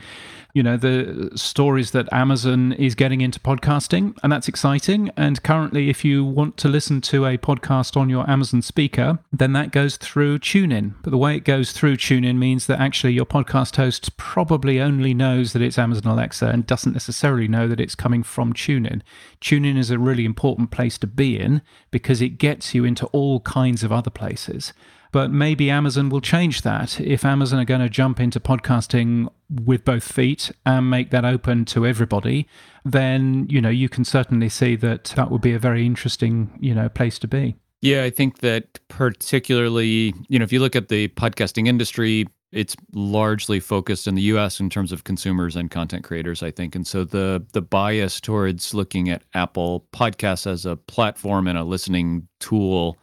you 0.52 0.62
know, 0.62 0.76
the 0.76 1.30
stories 1.36 1.92
that 1.92 2.12
Amazon 2.12 2.72
is 2.72 2.96
getting 2.96 3.20
into 3.20 3.38
podcasting, 3.38 4.18
and 4.22 4.32
that's 4.32 4.48
exciting. 4.48 5.10
And 5.16 5.40
currently, 5.42 5.88
if 5.88 6.04
you 6.04 6.24
want 6.24 6.56
to 6.58 6.68
listen 6.68 7.00
to 7.02 7.26
a 7.26 7.38
podcast 7.38 7.96
on 7.96 8.10
your 8.10 8.28
Amazon 8.28 8.62
speaker, 8.74 9.20
then 9.32 9.52
that 9.52 9.70
goes 9.70 9.96
through 9.96 10.36
TuneIn. 10.40 10.94
But 11.04 11.10
the 11.10 11.16
way 11.16 11.36
it 11.36 11.44
goes 11.44 11.70
through 11.70 11.96
TuneIn 11.96 12.38
means 12.38 12.66
that 12.66 12.80
actually 12.80 13.12
your 13.12 13.24
podcast 13.24 13.76
host 13.76 14.16
probably 14.16 14.80
only 14.80 15.14
knows 15.14 15.52
that 15.52 15.62
it's 15.62 15.78
Amazon 15.78 16.10
Alexa 16.10 16.48
and 16.48 16.66
doesn't 16.66 16.92
necessarily 16.92 17.46
know 17.46 17.68
that 17.68 17.78
it's 17.78 17.94
coming 17.94 18.24
from 18.24 18.52
TuneIn. 18.52 19.02
TuneIn 19.40 19.78
is 19.78 19.92
a 19.92 19.98
really 20.00 20.24
important 20.24 20.72
place 20.72 20.98
to 20.98 21.06
be 21.06 21.38
in 21.38 21.62
because 21.92 22.20
it 22.20 22.30
gets 22.30 22.74
you 22.74 22.84
into 22.84 23.06
all 23.06 23.38
kinds 23.38 23.84
of 23.84 23.92
other 23.92 24.10
places. 24.10 24.72
But 25.12 25.30
maybe 25.30 25.70
Amazon 25.70 26.08
will 26.08 26.20
change 26.20 26.62
that. 26.62 27.00
If 27.00 27.24
Amazon 27.24 27.60
are 27.60 27.64
going 27.64 27.80
to 27.80 27.88
jump 27.88 28.18
into 28.18 28.40
podcasting 28.40 29.28
with 29.48 29.84
both 29.84 30.02
feet 30.02 30.50
and 30.66 30.90
make 30.90 31.10
that 31.10 31.24
open 31.24 31.64
to 31.66 31.86
everybody, 31.86 32.48
then 32.84 33.46
you 33.48 33.60
know 33.60 33.68
you 33.68 33.88
can 33.88 34.04
certainly 34.04 34.48
see 34.48 34.74
that 34.74 35.04
that 35.14 35.30
would 35.30 35.42
be 35.42 35.52
a 35.52 35.60
very 35.60 35.86
interesting 35.86 36.58
you 36.60 36.74
know 36.74 36.88
place 36.88 37.20
to 37.20 37.28
be. 37.28 37.54
Yeah, 37.84 38.04
I 38.04 38.08
think 38.08 38.38
that 38.38 38.80
particularly, 38.88 40.14
you 40.28 40.38
know, 40.38 40.42
if 40.42 40.54
you 40.54 40.60
look 40.60 40.74
at 40.74 40.88
the 40.88 41.08
podcasting 41.08 41.68
industry, 41.68 42.26
it's 42.50 42.74
largely 42.94 43.60
focused 43.60 44.06
in 44.06 44.14
the 44.14 44.22
US 44.22 44.58
in 44.58 44.70
terms 44.70 44.90
of 44.90 45.04
consumers 45.04 45.54
and 45.54 45.70
content 45.70 46.02
creators, 46.02 46.42
I 46.42 46.50
think. 46.50 46.74
And 46.74 46.86
so 46.86 47.04
the 47.04 47.44
the 47.52 47.60
bias 47.60 48.22
towards 48.22 48.72
looking 48.72 49.10
at 49.10 49.22
Apple 49.34 49.84
Podcasts 49.92 50.46
as 50.46 50.64
a 50.64 50.76
platform 50.76 51.46
and 51.46 51.58
a 51.58 51.62
listening 51.64 52.26
tool, 52.40 52.96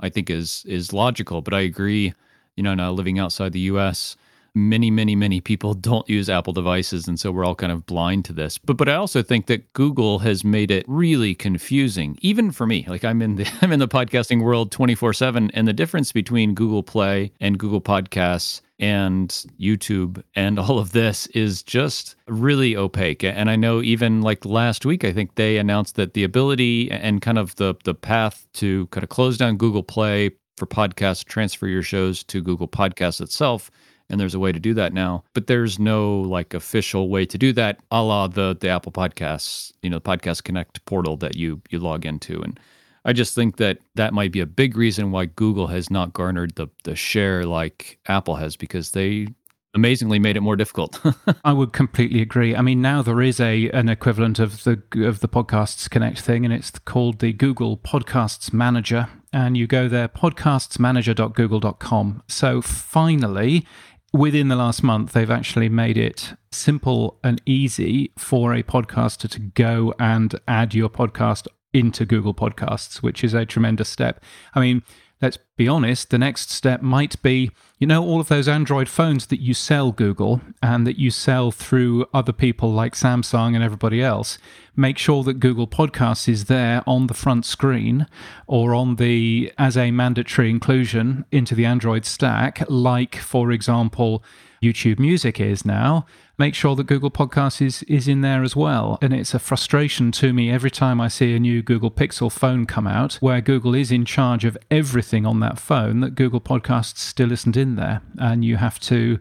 I 0.00 0.08
think 0.08 0.30
is 0.30 0.64
is 0.66 0.92
logical. 0.92 1.40
But 1.40 1.54
I 1.54 1.60
agree, 1.60 2.12
you 2.56 2.64
know, 2.64 2.74
now 2.74 2.90
living 2.90 3.20
outside 3.20 3.52
the 3.52 3.70
US, 3.70 4.16
many, 4.54 4.90
many, 4.90 5.14
many 5.14 5.40
people 5.40 5.74
don't 5.74 6.08
use 6.08 6.28
Apple 6.28 6.52
devices, 6.52 7.08
and 7.08 7.18
so 7.18 7.30
we're 7.30 7.44
all 7.44 7.54
kind 7.54 7.72
of 7.72 7.86
blind 7.86 8.24
to 8.26 8.32
this. 8.32 8.58
But 8.58 8.76
but 8.76 8.88
I 8.88 8.94
also 8.94 9.22
think 9.22 9.46
that 9.46 9.72
Google 9.72 10.20
has 10.20 10.44
made 10.44 10.70
it 10.70 10.84
really 10.88 11.34
confusing, 11.34 12.18
even 12.20 12.50
for 12.50 12.66
me. 12.66 12.84
Like 12.88 13.04
I'm 13.04 13.22
in 13.22 13.36
the 13.36 13.50
I'm 13.62 13.72
in 13.72 13.80
the 13.80 13.88
podcasting 13.88 14.42
world 14.42 14.70
24/7, 14.70 15.50
and 15.54 15.68
the 15.68 15.72
difference 15.72 16.12
between 16.12 16.54
Google 16.54 16.82
Play 16.82 17.32
and 17.40 17.58
Google 17.58 17.80
Podcasts 17.80 18.60
and 18.80 19.28
YouTube 19.60 20.22
and 20.34 20.58
all 20.58 20.80
of 20.80 20.92
this 20.92 21.26
is 21.28 21.62
just 21.62 22.16
really 22.26 22.76
opaque. 22.76 23.22
And 23.22 23.48
I 23.48 23.54
know 23.56 23.80
even 23.82 24.20
like 24.20 24.44
last 24.44 24.84
week, 24.84 25.04
I 25.04 25.12
think 25.12 25.36
they 25.36 25.58
announced 25.58 25.94
that 25.94 26.14
the 26.14 26.24
ability 26.24 26.90
and 26.90 27.22
kind 27.22 27.38
of 27.38 27.54
the 27.56 27.74
the 27.84 27.94
path 27.94 28.46
to 28.54 28.86
kind 28.88 29.04
of 29.04 29.10
close 29.10 29.36
down 29.36 29.56
Google 29.56 29.82
Play 29.82 30.30
for 30.56 30.66
podcasts, 30.66 31.24
transfer 31.24 31.66
your 31.66 31.82
shows 31.82 32.22
to 32.24 32.40
Google 32.40 32.68
Podcasts 32.68 33.20
itself. 33.20 33.70
And 34.14 34.20
there's 34.20 34.36
a 34.36 34.38
way 34.38 34.52
to 34.52 34.60
do 34.60 34.74
that 34.74 34.92
now, 34.92 35.24
but 35.32 35.48
there's 35.48 35.80
no 35.80 36.20
like 36.20 36.54
official 36.54 37.08
way 37.08 37.26
to 37.26 37.36
do 37.36 37.52
that, 37.54 37.80
a 37.90 38.00
la 38.00 38.28
the 38.28 38.56
the 38.58 38.68
Apple 38.68 38.92
Podcasts, 38.92 39.72
you 39.82 39.90
know, 39.90 39.98
the 39.98 40.08
Podcast 40.08 40.44
Connect 40.44 40.84
portal 40.84 41.16
that 41.16 41.36
you 41.36 41.60
you 41.68 41.80
log 41.80 42.06
into. 42.06 42.40
And 42.40 42.60
I 43.04 43.12
just 43.12 43.34
think 43.34 43.56
that 43.56 43.78
that 43.96 44.14
might 44.14 44.30
be 44.30 44.38
a 44.38 44.46
big 44.46 44.76
reason 44.76 45.10
why 45.10 45.26
Google 45.26 45.66
has 45.66 45.90
not 45.90 46.12
garnered 46.12 46.54
the 46.54 46.68
the 46.84 46.94
share 46.94 47.44
like 47.44 47.98
Apple 48.06 48.36
has 48.36 48.56
because 48.56 48.92
they 48.92 49.26
amazingly 49.74 50.20
made 50.20 50.36
it 50.36 50.42
more 50.42 50.54
difficult. 50.54 51.00
I 51.44 51.52
would 51.52 51.72
completely 51.72 52.22
agree. 52.22 52.54
I 52.56 52.62
mean, 52.62 52.80
now 52.80 53.02
there 53.02 53.20
is 53.20 53.40
a 53.40 53.68
an 53.70 53.88
equivalent 53.88 54.38
of 54.38 54.62
the 54.64 54.80
of 55.04 55.18
the 55.20 55.28
Podcasts 55.28 55.90
Connect 55.90 56.20
thing, 56.20 56.44
and 56.44 56.54
it's 56.54 56.70
called 56.70 57.18
the 57.18 57.32
Google 57.32 57.76
Podcasts 57.76 58.52
Manager. 58.52 59.08
And 59.32 59.56
you 59.56 59.66
go 59.66 59.88
there, 59.88 60.06
podcastsmanager.google.com. 60.08 62.22
So 62.28 62.62
finally, 62.62 63.66
within 64.14 64.46
the 64.46 64.56
last 64.56 64.82
month, 64.84 65.12
they've 65.12 65.30
actually 65.30 65.68
made 65.68 65.98
it 65.98 66.34
simple 66.52 67.18
and 67.24 67.42
easy 67.44 68.12
for 68.16 68.54
a 68.54 68.62
podcaster 68.62 69.28
to 69.28 69.40
go 69.40 69.92
and 69.98 70.38
add 70.46 70.72
your 70.72 70.88
podcast 70.88 71.48
into 71.72 72.06
Google 72.06 72.32
Podcasts, 72.32 73.02
which 73.02 73.24
is 73.24 73.34
a 73.34 73.44
tremendous 73.44 73.88
step. 73.88 74.22
I 74.54 74.60
mean, 74.60 74.84
let's 75.22 75.38
be 75.56 75.68
honest, 75.68 76.10
the 76.10 76.18
next 76.18 76.50
step 76.50 76.82
might 76.82 77.20
be 77.22 77.50
you 77.84 77.88
know, 77.88 78.02
all 78.02 78.18
of 78.18 78.28
those 78.28 78.48
Android 78.48 78.88
phones 78.88 79.26
that 79.26 79.40
you 79.40 79.52
sell 79.52 79.92
Google 79.92 80.40
and 80.62 80.86
that 80.86 80.98
you 80.98 81.10
sell 81.10 81.50
through 81.50 82.06
other 82.14 82.32
people 82.32 82.72
like 82.72 82.94
Samsung 82.94 83.54
and 83.54 83.62
everybody 83.62 84.00
else, 84.00 84.38
make 84.74 84.96
sure 84.96 85.22
that 85.24 85.38
Google 85.38 85.66
Podcasts 85.66 86.26
is 86.26 86.44
there 86.44 86.82
on 86.86 87.08
the 87.08 87.12
front 87.12 87.44
screen 87.44 88.06
or 88.46 88.74
on 88.74 88.96
the 88.96 89.52
as 89.58 89.76
a 89.76 89.90
mandatory 89.90 90.48
inclusion 90.48 91.26
into 91.30 91.54
the 91.54 91.66
Android 91.66 92.06
stack, 92.06 92.64
like, 92.70 93.16
for 93.16 93.52
example, 93.52 94.24
YouTube 94.62 94.98
Music 94.98 95.38
is 95.38 95.66
now 95.66 96.06
make 96.38 96.54
sure 96.54 96.74
that 96.76 96.86
Google 96.86 97.10
Podcasts 97.10 97.64
is, 97.64 97.82
is 97.84 98.08
in 98.08 98.20
there 98.20 98.42
as 98.42 98.56
well. 98.56 98.98
And 99.00 99.12
it's 99.12 99.34
a 99.34 99.38
frustration 99.38 100.12
to 100.12 100.32
me 100.32 100.50
every 100.50 100.70
time 100.70 101.00
I 101.00 101.08
see 101.08 101.34
a 101.34 101.38
new 101.38 101.62
Google 101.62 101.90
Pixel 101.90 102.30
phone 102.30 102.66
come 102.66 102.86
out 102.86 103.14
where 103.14 103.40
Google 103.40 103.74
is 103.74 103.92
in 103.92 104.04
charge 104.04 104.44
of 104.44 104.58
everything 104.70 105.26
on 105.26 105.40
that 105.40 105.58
phone 105.58 106.00
that 106.00 106.14
Google 106.14 106.40
Podcasts 106.40 106.98
still 106.98 107.32
isn't 107.32 107.56
in 107.56 107.76
there. 107.76 108.02
And 108.18 108.44
you 108.44 108.56
have 108.56 108.80
to 108.80 109.18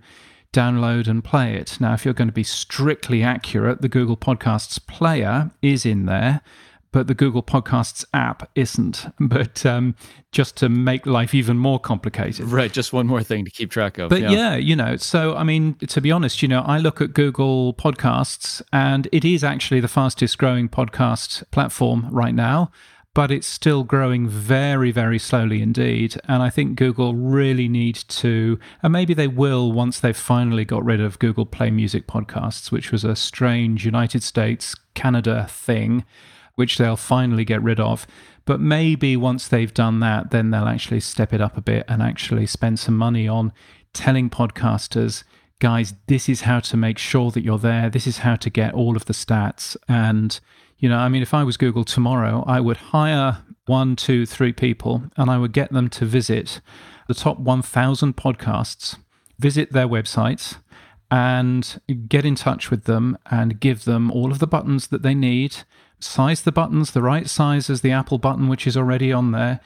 download 0.51 1.07
and 1.07 1.23
play 1.23 1.55
it. 1.55 1.77
Now, 1.79 1.93
if 1.93 2.05
you're 2.05 2.13
going 2.13 2.27
to 2.27 2.33
be 2.33 2.43
strictly 2.43 3.23
accurate, 3.23 3.81
the 3.81 3.89
Google 3.89 4.17
Podcasts 4.17 4.85
player 4.85 5.51
is 5.61 5.85
in 5.85 6.05
there 6.05 6.41
but 6.93 7.07
the 7.07 7.13
Google 7.13 7.43
Podcasts 7.43 8.05
app 8.13 8.49
isn't. 8.55 9.07
But 9.33 9.65
um, 9.65 9.95
just 10.31 10.57
to 10.57 10.69
make 10.69 11.07
life 11.07 11.33
even 11.33 11.57
more 11.57 11.79
complicated. 11.79 12.45
Right, 12.45 12.71
just 12.71 12.93
one 12.93 13.07
more 13.07 13.23
thing 13.23 13.45
to 13.45 13.51
keep 13.51 13.71
track 13.71 13.97
of. 13.97 14.09
But 14.09 14.21
yeah. 14.21 14.31
yeah, 14.31 14.55
you 14.55 14.75
know, 14.75 14.95
so 14.97 15.35
I 15.35 15.43
mean, 15.43 15.73
to 15.87 16.01
be 16.01 16.11
honest, 16.11 16.43
you 16.43 16.47
know, 16.47 16.61
I 16.61 16.77
look 16.77 17.01
at 17.01 17.13
Google 17.13 17.73
Podcasts 17.73 18.61
and 18.71 19.07
it 19.11 19.25
is 19.25 19.43
actually 19.43 19.79
the 19.79 19.87
fastest 19.87 20.37
growing 20.37 20.69
podcast 20.69 21.49
platform 21.49 22.09
right 22.11 22.35
now. 22.35 22.71
But 23.15 23.31
it's 23.31 23.47
still 23.47 23.83
growing 23.83 24.27
very, 24.27 24.91
very 24.91 25.19
slowly 25.19 25.61
indeed. 25.61 26.15
And 26.27 26.43
I 26.43 26.49
think 26.49 26.75
Google 26.75 27.15
really 27.15 27.67
need 27.67 27.95
to, 27.95 28.59
and 28.83 28.93
maybe 28.93 29.13
they 29.13 29.27
will 29.27 29.71
once 29.71 29.99
they've 29.99 30.17
finally 30.17 30.65
got 30.65 30.83
rid 30.83 31.01
of 31.01 31.19
Google 31.19 31.45
Play 31.45 31.71
Music 31.71 32.07
podcasts, 32.07 32.71
which 32.71 32.91
was 32.91 33.03
a 33.03 33.15
strange 33.15 33.85
United 33.85 34.21
States, 34.21 34.75
Canada 34.93 35.47
thing 35.49 36.05
which 36.55 36.77
they'll 36.77 36.95
finally 36.95 37.45
get 37.45 37.61
rid 37.61 37.79
of. 37.79 38.05
But 38.45 38.59
maybe 38.59 39.15
once 39.15 39.47
they've 39.47 39.73
done 39.73 39.99
that, 40.01 40.31
then 40.31 40.51
they'll 40.51 40.67
actually 40.67 40.99
step 40.99 41.33
it 41.33 41.41
up 41.41 41.57
a 41.57 41.61
bit 41.61 41.85
and 41.87 42.01
actually 42.01 42.45
spend 42.45 42.79
some 42.79 42.97
money 42.97 43.27
on 43.27 43.53
telling 43.93 44.29
podcasters, 44.29 45.23
guys, 45.59 45.93
this 46.07 46.27
is 46.27 46.41
how 46.41 46.59
to 46.59 46.75
make 46.75 46.97
sure 46.97 47.31
that 47.31 47.43
you're 47.43 47.57
there. 47.57 47.89
This 47.89 48.07
is 48.07 48.19
how 48.19 48.35
to 48.35 48.49
get 48.49 48.73
all 48.73 48.97
of 48.97 49.05
the 49.05 49.13
stats. 49.13 49.77
And, 49.87 50.39
you 50.77 50.89
know, 50.89 50.97
I 50.97 51.07
mean, 51.09 51.21
if 51.21 51.33
I 51.33 51.43
was 51.43 51.57
Google 51.57 51.85
tomorrow, 51.85 52.43
I 52.45 52.59
would 52.59 52.77
hire 52.77 53.43
one, 53.65 53.95
two, 53.95 54.25
three 54.25 54.51
people 54.51 55.03
and 55.15 55.29
I 55.29 55.37
would 55.37 55.53
get 55.53 55.71
them 55.71 55.89
to 55.91 56.05
visit 56.05 56.59
the 57.07 57.13
top 57.13 57.39
1,000 57.39 58.15
podcasts, 58.17 58.97
visit 59.39 59.71
their 59.71 59.87
websites, 59.87 60.57
and 61.09 61.79
get 62.07 62.25
in 62.25 62.35
touch 62.35 62.71
with 62.71 62.85
them 62.85 63.17
and 63.29 63.59
give 63.59 63.85
them 63.85 64.11
all 64.11 64.31
of 64.31 64.39
the 64.39 64.47
buttons 64.47 64.87
that 64.87 65.03
they 65.03 65.13
need 65.13 65.57
size 66.03 66.41
the 66.41 66.51
buttons 66.51 66.91
the 66.91 67.01
right 67.01 67.29
size 67.29 67.69
as 67.69 67.81
the 67.81 67.91
Apple 67.91 68.17
button, 68.17 68.47
which 68.47 68.67
is 68.67 68.77
already 68.77 69.11
on 69.11 69.31
there. 69.31 69.59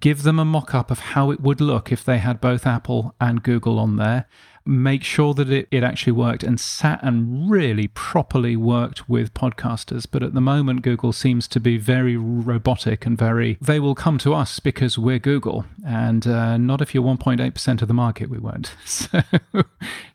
Give 0.00 0.22
them 0.22 0.38
a 0.38 0.44
mock 0.44 0.74
up 0.74 0.90
of 0.90 0.98
how 0.98 1.30
it 1.30 1.40
would 1.40 1.60
look 1.60 1.92
if 1.92 2.04
they 2.04 2.18
had 2.18 2.40
both 2.40 2.66
Apple 2.66 3.14
and 3.20 3.42
Google 3.42 3.78
on 3.78 3.96
there 3.96 4.26
make 4.64 5.02
sure 5.02 5.34
that 5.34 5.50
it, 5.50 5.66
it 5.70 5.82
actually 5.82 6.12
worked 6.12 6.42
and 6.42 6.58
sat 6.60 7.00
and 7.02 7.50
really 7.50 7.88
properly 7.88 8.56
worked 8.56 9.08
with 9.08 9.34
podcasters. 9.34 10.06
But 10.10 10.22
at 10.22 10.34
the 10.34 10.40
moment, 10.40 10.82
Google 10.82 11.12
seems 11.12 11.48
to 11.48 11.60
be 11.60 11.78
very 11.78 12.16
robotic 12.16 13.06
and 13.06 13.18
very, 13.18 13.58
they 13.60 13.80
will 13.80 13.94
come 13.94 14.18
to 14.18 14.34
us 14.34 14.60
because 14.60 14.98
we're 14.98 15.18
Google. 15.18 15.64
And 15.86 16.26
uh, 16.26 16.56
not 16.56 16.80
if 16.80 16.94
you're 16.94 17.04
1.8% 17.04 17.82
of 17.82 17.88
the 17.88 17.94
market, 17.94 18.30
we 18.30 18.38
won't. 18.38 18.74
So, 18.84 19.22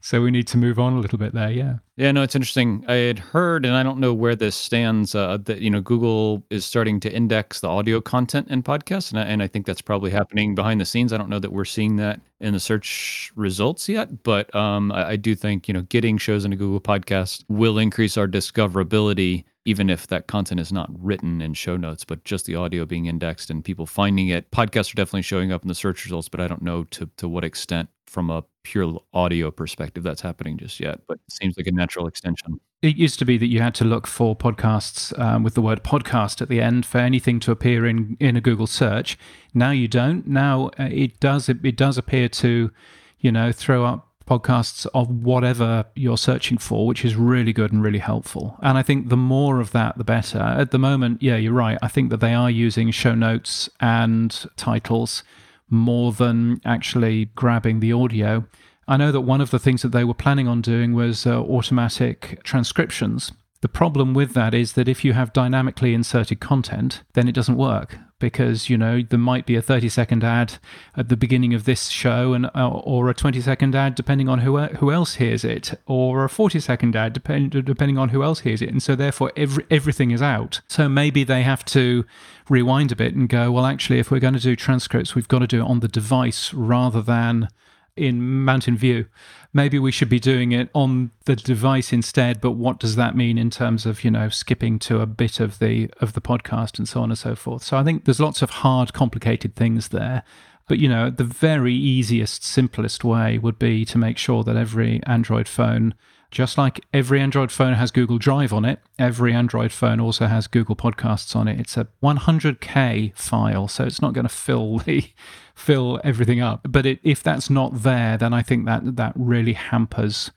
so 0.07 0.21
we 0.21 0.31
need 0.31 0.47
to 0.47 0.57
move 0.57 0.79
on 0.79 0.93
a 0.93 0.99
little 1.01 1.17
bit 1.17 1.33
there. 1.33 1.51
Yeah. 1.51 1.79
Yeah, 1.97 2.13
no, 2.13 2.23
it's 2.23 2.33
interesting. 2.33 2.85
I 2.87 2.93
had 2.93 3.19
heard, 3.19 3.65
and 3.65 3.75
I 3.75 3.83
don't 3.83 3.99
know 3.99 4.13
where 4.13 4.37
this 4.37 4.55
stands, 4.55 5.13
uh, 5.13 5.35
that 5.43 5.59
you 5.59 5.69
know 5.69 5.81
Google 5.81 6.45
is 6.49 6.65
starting 6.65 7.01
to 7.01 7.11
index 7.11 7.59
the 7.59 7.67
audio 7.67 7.99
content 7.99 8.47
in 8.47 8.63
podcasts, 8.63 9.11
and 9.11 9.19
I, 9.19 9.23
and 9.23 9.43
I 9.43 9.47
think 9.47 9.65
that's 9.65 9.81
probably 9.81 10.09
happening 10.09 10.55
behind 10.55 10.79
the 10.79 10.85
scenes. 10.85 11.11
I 11.11 11.17
don't 11.17 11.27
know 11.27 11.39
that 11.39 11.51
we're 11.51 11.65
seeing 11.65 11.97
that 11.97 12.21
in 12.39 12.53
the 12.53 12.59
search 12.61 13.33
results 13.35 13.89
yet, 13.89 14.23
but 14.23 14.53
um, 14.55 14.93
I, 14.93 15.09
I 15.09 15.15
do 15.17 15.35
think 15.35 15.67
you 15.67 15.73
know 15.73 15.81
getting 15.81 16.17
shows 16.17 16.45
into 16.45 16.55
Google 16.55 16.79
Podcast 16.79 17.43
will 17.49 17.77
increase 17.77 18.15
our 18.15 18.29
discoverability 18.29 19.43
even 19.67 19.89
if 19.89 20.07
that 20.07 20.27
content 20.27 20.61
is 20.61 20.71
not 20.71 20.89
written 20.97 21.41
in 21.41 21.53
show 21.53 21.75
notes, 21.75 22.05
but 22.05 22.23
just 22.23 22.45
the 22.45 22.55
audio 22.55 22.85
being 22.85 23.05
indexed 23.05 23.49
and 23.49 23.65
people 23.65 23.85
finding 23.85 24.29
it. 24.29 24.49
Podcasts 24.49 24.93
are 24.93 24.95
definitely 24.95 25.23
showing 25.23 25.51
up 25.51 25.61
in 25.61 25.67
the 25.67 25.75
search 25.75 26.05
results, 26.05 26.29
but 26.29 26.39
I 26.39 26.47
don't 26.47 26.61
know 26.61 26.85
to, 26.85 27.09
to 27.17 27.27
what 27.27 27.43
extent 27.43 27.89
from 28.05 28.29
a 28.29 28.45
pure 28.63 29.01
audio 29.13 29.51
perspective 29.51 30.03
that's 30.03 30.21
happening 30.21 30.57
just 30.57 30.79
yet, 30.79 31.01
but 31.05 31.15
it 31.15 31.33
seems 31.33 31.57
like 31.57 31.67
a 31.67 31.73
natural 31.73 32.07
extension. 32.07 32.61
It 32.81 32.95
used 32.95 33.19
to 33.19 33.25
be 33.25 33.37
that 33.37 33.47
you 33.47 33.61
had 33.61 33.75
to 33.75 33.83
look 33.83 34.07
for 34.07 34.37
podcasts 34.37 35.17
um, 35.19 35.43
with 35.43 35.55
the 35.55 35.61
word 35.61 35.83
podcast 35.83 36.41
at 36.41 36.47
the 36.47 36.61
end 36.61 36.85
for 36.85 36.99
anything 36.99 37.41
to 37.41 37.51
appear 37.51 37.85
in, 37.85 38.15
in 38.21 38.37
a 38.37 38.41
Google 38.41 38.67
search. 38.67 39.17
Now 39.53 39.71
you 39.71 39.89
don't. 39.89 40.25
Now 40.27 40.71
uh, 40.79 40.87
it 40.89 41.19
does 41.19 41.49
it, 41.49 41.57
it 41.65 41.75
does 41.75 41.97
appear 41.97 42.29
to, 42.29 42.71
you 43.19 43.31
know, 43.33 43.51
throw 43.51 43.83
up 43.83 44.06
podcasts 44.27 44.85
of 44.93 45.09
whatever 45.09 45.85
you're 45.95 46.17
searching 46.17 46.57
for, 46.57 46.85
which 46.85 47.05
is 47.05 47.15
really 47.15 47.53
good 47.53 47.71
and 47.71 47.81
really 47.81 47.99
helpful. 47.99 48.57
And 48.61 48.77
I 48.77 48.83
think 48.83 49.09
the 49.09 49.17
more 49.17 49.59
of 49.59 49.71
that, 49.71 49.97
the 49.97 50.03
better. 50.03 50.39
At 50.39 50.71
the 50.71 50.79
moment, 50.79 51.23
yeah, 51.23 51.37
you're 51.37 51.53
right. 51.53 51.77
I 51.81 51.87
think 51.87 52.09
that 52.09 52.19
they 52.19 52.33
are 52.33 52.51
using 52.51 52.91
show 52.91 53.15
notes 53.15 53.69
and 53.79 54.45
titles 54.55 55.23
more 55.69 56.11
than 56.11 56.61
actually 56.65 57.25
grabbing 57.35 57.79
the 57.79 57.93
audio. 57.93 58.45
I 58.87 58.97
know 58.97 59.11
that 59.11 59.21
one 59.21 59.41
of 59.41 59.51
the 59.51 59.59
things 59.59 59.81
that 59.81 59.91
they 59.91 60.03
were 60.03 60.13
planning 60.13 60.47
on 60.47 60.61
doing 60.61 60.93
was 60.93 61.25
uh, 61.25 61.41
automatic 61.41 62.41
transcriptions. 62.43 63.31
The 63.61 63.67
problem 63.67 64.13
with 64.13 64.33
that 64.33 64.53
is 64.53 64.73
that 64.73 64.87
if 64.87 65.03
you 65.03 65.13
have 65.13 65.33
dynamically 65.33 65.93
inserted 65.93 66.39
content, 66.39 67.03
then 67.13 67.27
it 67.27 67.35
doesn't 67.35 67.57
work 67.57 67.97
because 68.19 68.69
you 68.69 68.77
know 68.77 69.01
there 69.01 69.19
might 69.19 69.45
be 69.45 69.55
a 69.55 69.61
30 69.61 69.89
second 69.89 70.23
ad 70.23 70.55
at 70.95 71.09
the 71.09 71.17
beginning 71.17 71.53
of 71.53 71.65
this 71.65 71.89
show 71.89 72.33
and 72.33 72.49
uh, 72.55 72.69
or 72.69 73.09
a 73.09 73.13
20 73.13 73.39
second 73.41 73.75
ad 73.75 73.95
depending 73.95 74.27
on 74.27 74.39
who 74.39 74.57
who 74.57 74.91
else 74.91 75.15
hears 75.15 75.43
it 75.43 75.79
or 75.85 76.23
a 76.23 76.29
40 76.29 76.59
second 76.59 76.95
ad 76.95 77.13
depend, 77.13 77.51
depending 77.65 77.97
on 77.97 78.09
who 78.09 78.23
else 78.23 78.41
hears 78.41 78.61
it. 78.61 78.69
And 78.69 78.81
so 78.81 78.95
therefore 78.95 79.31
every, 79.35 79.65
everything 79.69 80.11
is 80.11 80.21
out. 80.21 80.61
So 80.67 80.89
maybe 80.89 81.23
they 81.23 81.43
have 81.43 81.63
to 81.65 82.05
rewind 82.49 82.91
a 82.91 82.95
bit 82.95 83.13
and 83.13 83.27
go 83.27 83.51
well 83.51 83.65
actually 83.65 83.99
if 83.99 84.09
we're 84.09 84.19
going 84.19 84.33
to 84.33 84.39
do 84.39 84.55
transcripts 84.55 85.15
we've 85.15 85.27
got 85.27 85.39
to 85.39 85.47
do 85.47 85.59
it 85.59 85.67
on 85.67 85.81
the 85.81 85.87
device 85.87 86.53
rather 86.53 87.01
than 87.01 87.49
in 87.97 88.43
Mountain 88.43 88.77
View. 88.77 89.05
Maybe 89.53 89.79
we 89.79 89.91
should 89.91 90.09
be 90.09 90.19
doing 90.19 90.51
it 90.51 90.69
on 90.73 91.11
the 91.25 91.35
device 91.35 91.91
instead. 91.91 92.41
But 92.41 92.51
what 92.51 92.79
does 92.79 92.95
that 92.95 93.15
mean 93.15 93.37
in 93.37 93.49
terms 93.49 93.85
of 93.85 94.03
you 94.03 94.11
know 94.11 94.29
skipping 94.29 94.79
to 94.79 95.01
a 95.01 95.05
bit 95.05 95.39
of 95.39 95.59
the 95.59 95.89
of 95.99 96.13
the 96.13 96.21
podcast 96.21 96.77
and 96.77 96.87
so 96.87 97.01
on 97.01 97.09
and 97.09 97.17
so 97.17 97.35
forth? 97.35 97.63
So 97.63 97.77
I 97.77 97.83
think 97.83 98.05
there's 98.05 98.19
lots 98.19 98.41
of 98.41 98.49
hard, 98.49 98.93
complicated 98.93 99.55
things 99.55 99.89
there. 99.89 100.23
But 100.67 100.79
you 100.79 100.89
know, 100.89 101.09
the 101.09 101.23
very 101.23 101.73
easiest, 101.73 102.43
simplest 102.43 103.03
way 103.03 103.37
would 103.37 103.57
be 103.57 103.85
to 103.85 103.97
make 103.97 104.17
sure 104.17 104.43
that 104.43 104.57
every 104.57 105.01
Android 105.05 105.47
phone 105.47 105.93
just 106.31 106.57
like 106.57 106.83
every 106.93 107.21
Android 107.21 107.51
phone 107.51 107.73
has 107.73 107.91
Google 107.91 108.17
Drive 108.17 108.51
on 108.51 108.65
it, 108.65 108.79
every 108.99 109.33
Android 109.33 109.71
phone 109.71 109.99
also 109.99 110.27
has 110.27 110.47
Google 110.47 110.75
Podcasts 110.75 111.35
on 111.35 111.47
it. 111.47 111.59
It's 111.59 111.77
a 111.77 111.87
100K 112.03 113.17
file, 113.17 113.67
so 113.67 113.85
it's 113.85 114.01
not 114.01 114.13
going 114.13 114.27
to 114.27 114.33
fill 114.33 114.79
the 114.79 115.09
fill 115.55 115.99
everything 116.03 116.41
up. 116.41 116.61
But 116.69 116.85
it, 116.85 116.99
if 117.03 117.23
that's 117.23 117.49
not 117.49 117.83
there, 117.83 118.17
then 118.17 118.33
I 118.33 118.41
think 118.41 118.65
that 118.65 118.97
that 118.97 119.13
really 119.15 119.53
hampers 119.53 120.31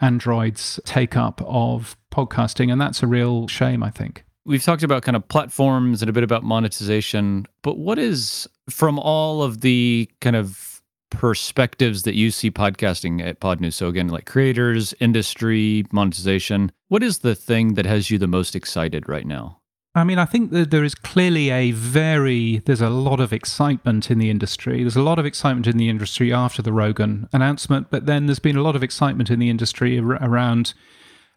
Android's 0.00 0.80
take 0.84 1.16
up 1.16 1.42
of 1.44 1.96
podcasting, 2.10 2.72
and 2.72 2.80
that's 2.80 3.02
a 3.02 3.06
real 3.06 3.46
shame. 3.46 3.82
I 3.82 3.90
think 3.90 4.24
we've 4.44 4.62
talked 4.62 4.82
about 4.82 5.02
kind 5.02 5.16
of 5.16 5.26
platforms 5.28 6.02
and 6.02 6.08
a 6.08 6.12
bit 6.12 6.24
about 6.24 6.42
monetization, 6.42 7.46
but 7.62 7.78
what 7.78 7.98
is 7.98 8.48
from 8.70 8.98
all 8.98 9.42
of 9.42 9.60
the 9.60 10.10
kind 10.20 10.36
of 10.36 10.73
perspectives 11.16 12.02
that 12.02 12.14
you 12.14 12.30
see 12.30 12.50
podcasting 12.50 13.24
at 13.24 13.40
Podnews. 13.40 13.74
So 13.74 13.88
again, 13.88 14.08
like 14.08 14.26
creators, 14.26 14.94
industry, 15.00 15.84
monetization. 15.92 16.72
What 16.88 17.02
is 17.02 17.18
the 17.18 17.34
thing 17.34 17.74
that 17.74 17.86
has 17.86 18.10
you 18.10 18.18
the 18.18 18.26
most 18.26 18.54
excited 18.54 19.08
right 19.08 19.26
now? 19.26 19.60
I 19.96 20.02
mean, 20.02 20.18
I 20.18 20.24
think 20.24 20.50
that 20.50 20.72
there 20.72 20.82
is 20.82 20.96
clearly 20.96 21.50
a 21.50 21.70
very, 21.70 22.58
there's 22.66 22.80
a 22.80 22.90
lot 22.90 23.20
of 23.20 23.32
excitement 23.32 24.10
in 24.10 24.18
the 24.18 24.28
industry. 24.28 24.82
There's 24.82 24.96
a 24.96 25.02
lot 25.02 25.20
of 25.20 25.26
excitement 25.26 25.68
in 25.68 25.76
the 25.76 25.88
industry 25.88 26.32
after 26.32 26.62
the 26.62 26.72
Rogan 26.72 27.28
announcement, 27.32 27.90
but 27.90 28.06
then 28.06 28.26
there's 28.26 28.40
been 28.40 28.56
a 28.56 28.62
lot 28.62 28.74
of 28.74 28.82
excitement 28.82 29.30
in 29.30 29.38
the 29.38 29.50
industry 29.50 30.00
around 30.00 30.74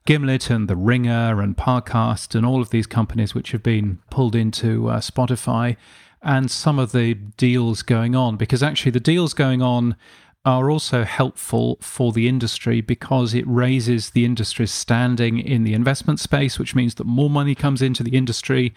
Gimlet 0.07 0.49
and 0.49 0.67
The 0.67 0.75
Ringer 0.75 1.39
and 1.39 1.55
Parcast 1.55 2.33
and 2.33 2.45
all 2.45 2.61
of 2.61 2.71
these 2.71 2.87
companies 2.87 3.35
which 3.35 3.51
have 3.51 3.61
been 3.61 3.99
pulled 4.09 4.35
into 4.35 4.89
uh, 4.89 5.01
Spotify 5.01 5.75
and 6.21 6.49
some 6.49 6.80
of 6.80 6.91
the 6.91 7.13
deals 7.13 7.82
going 7.82 8.15
on, 8.15 8.38
because 8.38 8.63
actually 8.63 8.91
the 8.91 8.99
deals 8.99 9.34
going 9.34 9.62
on 9.62 9.95
are 10.45 10.71
also 10.71 11.03
helpful 11.03 11.77
for 11.82 12.13
the 12.13 12.27
industry 12.27 12.80
because 12.80 13.34
it 13.34 13.45
raises 13.45 14.12
the 14.12 14.23
industry's 14.23 14.71
standing 14.71 15.39
in 15.39 15.65
the 15.65 15.73
investment 15.73 16.21
space, 16.21 16.58
which 16.58 16.73
means 16.73 16.95
that 16.95 17.06
more 17.06 17.30
money 17.30 17.53
comes 17.53 17.82
into 17.82 18.01
the 18.01 18.15
industry. 18.15 18.73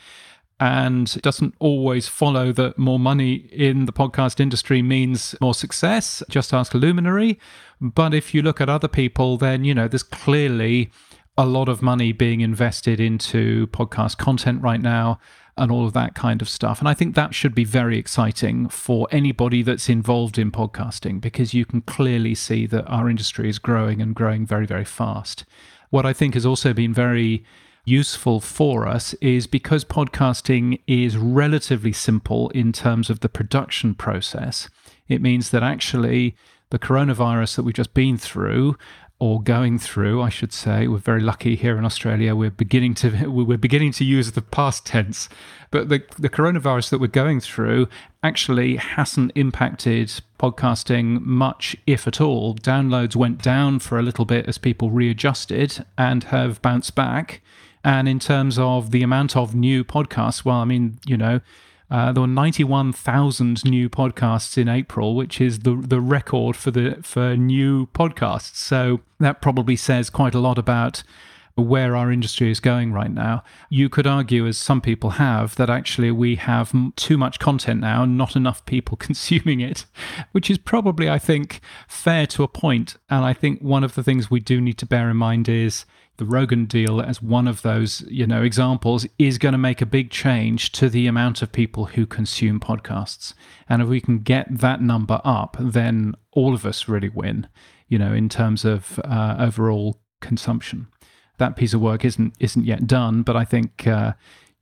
And 0.58 1.10
it 1.16 1.22
doesn't 1.22 1.54
always 1.58 2.08
follow 2.08 2.52
that 2.52 2.76
more 2.76 2.98
money 2.98 3.34
in 3.52 3.86
the 3.86 3.92
podcast 3.92 4.40
industry 4.40 4.82
means 4.82 5.34
more 5.40 5.54
success. 5.54 6.22
Just 6.28 6.52
ask 6.52 6.74
Luminary. 6.74 7.38
But 7.80 8.14
if 8.14 8.34
you 8.34 8.42
look 8.42 8.60
at 8.60 8.68
other 8.68 8.88
people, 8.88 9.38
then, 9.38 9.64
you 9.64 9.72
know, 9.72 9.88
there's 9.88 10.02
clearly 10.02 10.90
a 11.38 11.46
lot 11.46 11.68
of 11.68 11.80
money 11.80 12.12
being 12.12 12.40
invested 12.40 13.00
into 13.00 13.68
podcast 13.68 14.18
content 14.18 14.60
right 14.60 14.82
now 14.82 15.18
and 15.60 15.70
all 15.70 15.86
of 15.86 15.92
that 15.92 16.14
kind 16.14 16.40
of 16.40 16.48
stuff. 16.48 16.80
And 16.80 16.88
I 16.88 16.94
think 16.94 17.14
that 17.14 17.34
should 17.34 17.54
be 17.54 17.64
very 17.64 17.98
exciting 17.98 18.68
for 18.70 19.06
anybody 19.12 19.62
that's 19.62 19.90
involved 19.90 20.38
in 20.38 20.50
podcasting 20.50 21.20
because 21.20 21.52
you 21.52 21.66
can 21.66 21.82
clearly 21.82 22.34
see 22.34 22.66
that 22.66 22.86
our 22.86 23.10
industry 23.10 23.48
is 23.48 23.58
growing 23.58 24.00
and 24.00 24.14
growing 24.14 24.46
very, 24.46 24.66
very 24.66 24.86
fast. 24.86 25.44
What 25.90 26.06
I 26.06 26.14
think 26.14 26.34
has 26.34 26.46
also 26.46 26.72
been 26.72 26.94
very 26.94 27.44
useful 27.84 28.40
for 28.40 28.86
us 28.86 29.14
is 29.14 29.46
because 29.46 29.84
podcasting 29.84 30.80
is 30.86 31.18
relatively 31.18 31.92
simple 31.92 32.48
in 32.50 32.72
terms 32.72 33.10
of 33.10 33.20
the 33.20 33.28
production 33.28 33.94
process, 33.94 34.70
it 35.08 35.20
means 35.20 35.50
that 35.50 35.62
actually 35.62 36.36
the 36.70 36.78
coronavirus 36.78 37.56
that 37.56 37.64
we've 37.64 37.74
just 37.74 37.94
been 37.94 38.16
through 38.16 38.76
or 39.20 39.40
going 39.40 39.78
through, 39.78 40.22
I 40.22 40.30
should 40.30 40.52
say. 40.52 40.88
We're 40.88 40.98
very 40.98 41.20
lucky 41.20 41.54
here 41.54 41.76
in 41.78 41.84
Australia. 41.84 42.34
We're 42.34 42.50
beginning 42.50 42.94
to 42.94 43.26
we're 43.30 43.58
beginning 43.58 43.92
to 43.92 44.04
use 44.04 44.32
the 44.32 44.42
past 44.42 44.86
tense, 44.86 45.28
but 45.70 45.88
the 45.90 46.02
the 46.18 46.30
coronavirus 46.30 46.90
that 46.90 46.98
we're 46.98 47.06
going 47.06 47.40
through 47.40 47.88
actually 48.22 48.76
hasn't 48.76 49.32
impacted 49.34 50.20
podcasting 50.38 51.20
much, 51.20 51.76
if 51.86 52.08
at 52.08 52.20
all. 52.20 52.54
Downloads 52.56 53.14
went 53.14 53.42
down 53.42 53.78
for 53.78 53.98
a 53.98 54.02
little 54.02 54.24
bit 54.24 54.46
as 54.46 54.58
people 54.58 54.90
readjusted 54.90 55.84
and 55.96 56.24
have 56.24 56.60
bounced 56.62 56.94
back. 56.94 57.42
And 57.82 58.08
in 58.08 58.18
terms 58.18 58.58
of 58.58 58.90
the 58.90 59.02
amount 59.02 59.36
of 59.36 59.54
new 59.54 59.84
podcasts, 59.84 60.44
well, 60.44 60.56
I 60.56 60.64
mean, 60.64 60.98
you 61.06 61.16
know 61.16 61.40
uh, 61.90 62.12
there 62.12 62.20
were 62.20 62.26
91,000 62.26 63.64
new 63.64 63.88
podcasts 63.88 64.56
in 64.56 64.68
April, 64.68 65.14
which 65.14 65.40
is 65.40 65.60
the 65.60 65.74
the 65.74 66.00
record 66.00 66.56
for 66.56 66.70
the 66.70 66.98
for 67.02 67.36
new 67.36 67.86
podcasts. 67.88 68.56
So 68.56 69.00
that 69.18 69.42
probably 69.42 69.76
says 69.76 70.10
quite 70.10 70.34
a 70.34 70.40
lot 70.40 70.58
about 70.58 71.02
where 71.56 71.96
our 71.96 72.10
industry 72.10 72.50
is 72.50 72.60
going 72.60 72.92
right 72.92 73.10
now. 73.10 73.42
You 73.68 73.88
could 73.88 74.06
argue, 74.06 74.46
as 74.46 74.58
some 74.58 74.80
people 74.80 75.10
have, 75.10 75.56
that 75.56 75.70
actually 75.70 76.10
we 76.10 76.36
have 76.36 76.72
too 76.96 77.18
much 77.18 77.38
content 77.38 77.80
now 77.80 78.04
and 78.04 78.16
not 78.16 78.36
enough 78.36 78.64
people 78.66 78.96
consuming 79.08 79.60
it, 79.60 79.86
which 80.32 80.50
is 80.50 80.58
probably, 80.58 81.10
I 81.10 81.18
think, 81.18 81.60
fair 81.88 82.26
to 82.28 82.42
a 82.42 82.48
point. 82.48 82.96
And 83.08 83.24
I 83.24 83.32
think 83.32 83.60
one 83.60 83.84
of 83.84 83.94
the 83.94 84.02
things 84.02 84.30
we 84.30 84.40
do 84.40 84.60
need 84.60 84.78
to 84.78 84.86
bear 84.86 85.10
in 85.10 85.16
mind 85.16 85.48
is 85.48 85.84
the 86.20 86.26
Rogan 86.26 86.66
deal 86.66 87.00
as 87.00 87.22
one 87.22 87.48
of 87.48 87.62
those, 87.62 88.02
you 88.02 88.26
know, 88.26 88.42
examples 88.42 89.06
is 89.18 89.38
going 89.38 89.52
to 89.52 89.58
make 89.58 89.80
a 89.80 89.86
big 89.86 90.10
change 90.10 90.70
to 90.72 90.90
the 90.90 91.06
amount 91.06 91.40
of 91.40 91.50
people 91.50 91.86
who 91.86 92.06
consume 92.06 92.60
podcasts. 92.60 93.32
And 93.70 93.80
if 93.80 93.88
we 93.88 94.02
can 94.02 94.18
get 94.18 94.46
that 94.58 94.82
number 94.82 95.22
up, 95.24 95.56
then 95.58 96.14
all 96.32 96.52
of 96.52 96.66
us 96.66 96.88
really 96.88 97.08
win, 97.08 97.48
you 97.88 97.98
know, 97.98 98.12
in 98.12 98.28
terms 98.28 98.66
of 98.66 99.00
uh, 99.02 99.36
overall 99.38 99.98
consumption. 100.20 100.88
That 101.38 101.56
piece 101.56 101.72
of 101.72 101.80
work 101.80 102.04
isn't 102.04 102.34
isn't 102.38 102.66
yet 102.66 102.86
done, 102.86 103.22
but 103.22 103.34
I 103.34 103.46
think 103.46 103.86
uh, 103.86 104.12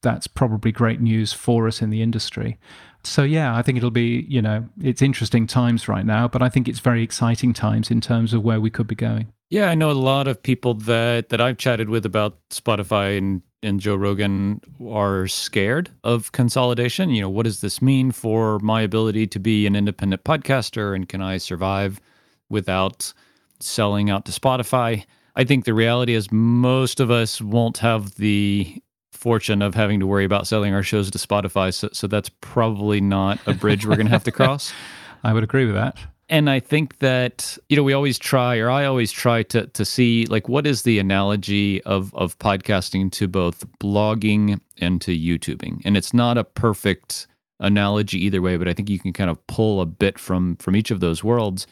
that's 0.01 0.29
probably 0.29 0.71
great 0.71 1.01
news 1.01 1.33
for 1.33 1.67
us 1.67 1.83
in 1.83 1.91
the 1.91 2.03
industry. 2.03 2.57
So 3.03 3.25
yeah, 3.25 3.57
I 3.57 3.63
think 3.63 3.79
it'll 3.79 3.91
be, 3.91 4.27
you 4.29 4.41
know, 4.41 4.69
it's 4.81 5.03
interesting 5.03 5.49
times 5.49 5.89
right 5.89 6.07
now, 6.07 6.29
but 6.29 6.41
I 6.41 6.49
think 6.49 6.69
it's 6.69 6.79
very 6.79 7.03
exciting 7.03 7.53
times 7.53 7.91
in 7.91 8.01
terms 8.01 8.33
of 8.33 8.45
where 8.45 8.61
we 8.61 8.71
could 8.71 8.87
be 8.87 8.95
going. 8.95 9.33
Yeah, 9.51 9.71
I 9.71 9.75
know 9.75 9.91
a 9.91 9.93
lot 9.93 10.29
of 10.29 10.43
people 10.43 10.75
that 10.75 11.31
that 11.31 11.41
I've 11.41 11.57
chatted 11.57 11.89
with 11.89 12.05
about 12.05 12.39
Spotify 12.51 13.17
and 13.17 13.43
and 13.63 13.81
Joe 13.81 13.97
Rogan 13.97 14.61
are 14.87 15.27
scared 15.27 15.91
of 16.05 16.33
consolidation. 16.33 17.11
You 17.11 17.23
know, 17.23 17.31
what 17.31 17.45
does 17.45 17.61
this 17.61 17.83
mean 17.83 18.13
for 18.13 18.59
my 18.61 18.83
ability 18.83 19.27
to 19.29 19.39
be 19.41 19.67
an 19.67 19.75
independent 19.75 20.23
podcaster 20.25 20.95
and 20.95 21.09
can 21.09 21.23
I 21.23 21.39
survive 21.39 22.01
without 22.49 23.13
selling 23.59 24.11
out 24.11 24.27
to 24.27 24.33
Spotify? 24.33 25.05
I 25.35 25.45
think 25.45 25.65
the 25.65 25.75
reality 25.75 26.15
is 26.15 26.31
most 26.31 27.01
of 27.01 27.11
us 27.11 27.41
won't 27.41 27.79
have 27.79 28.15
the 28.17 28.81
fortune 29.13 29.63
of 29.63 29.75
having 29.75 29.99
to 30.01 30.07
worry 30.07 30.25
about 30.25 30.47
selling 30.47 30.75
our 30.75 30.83
shows 30.83 31.11
to 31.11 31.19
Spotify. 31.19 31.75
So, 31.75 31.89
so 31.93 32.07
that's 32.07 32.31
probably 32.41 33.01
not 33.01 33.41
a 33.47 33.55
bridge 33.55 33.87
we're 33.87 33.97
going 33.97 34.07
to 34.07 34.13
have 34.13 34.25
to 34.25 34.33
cross. 34.33 34.73
I 35.25 35.33
would 35.33 35.43
agree 35.43 35.65
with 35.65 35.75
that 35.75 35.97
and 36.29 36.51
I 36.51 36.61
think 36.61 36.99
that 36.99 37.57
you 37.69 37.77
know 37.77 37.83
we 37.83 37.93
always 37.93 38.19
try, 38.19 38.59
or 38.59 38.71
I 38.71 38.85
always 38.85 39.13
try 39.13 39.43
to 39.45 39.67
to 39.67 39.85
see 39.85 40.27
like 40.27 40.49
what 40.49 40.67
is 40.67 40.83
the 40.83 40.99
analogy 40.99 41.83
of 41.85 42.15
of 42.15 42.39
podcasting 42.39 43.11
to 43.13 43.29
both 43.29 43.67
blogging 43.79 44.61
and 44.79 45.01
to 45.03 45.17
YouTubing, 45.17 45.83
and 45.85 45.97
it's 45.97 46.15
not 46.15 46.39
a 46.39 46.45
perfect 46.45 47.27
analogy 47.61 48.25
either 48.25 48.41
way, 48.41 48.57
but 48.57 48.69
I 48.69 48.73
think 48.73 48.89
you 48.89 48.99
can 48.99 49.13
kind 49.13 49.31
of 49.31 49.45
pull 49.47 49.81
a 49.81 49.87
bit 49.87 50.19
from 50.19 50.57
from 50.57 50.77
each 50.77 50.91
of 50.91 51.01
those 51.01 51.25
worlds 51.25 51.67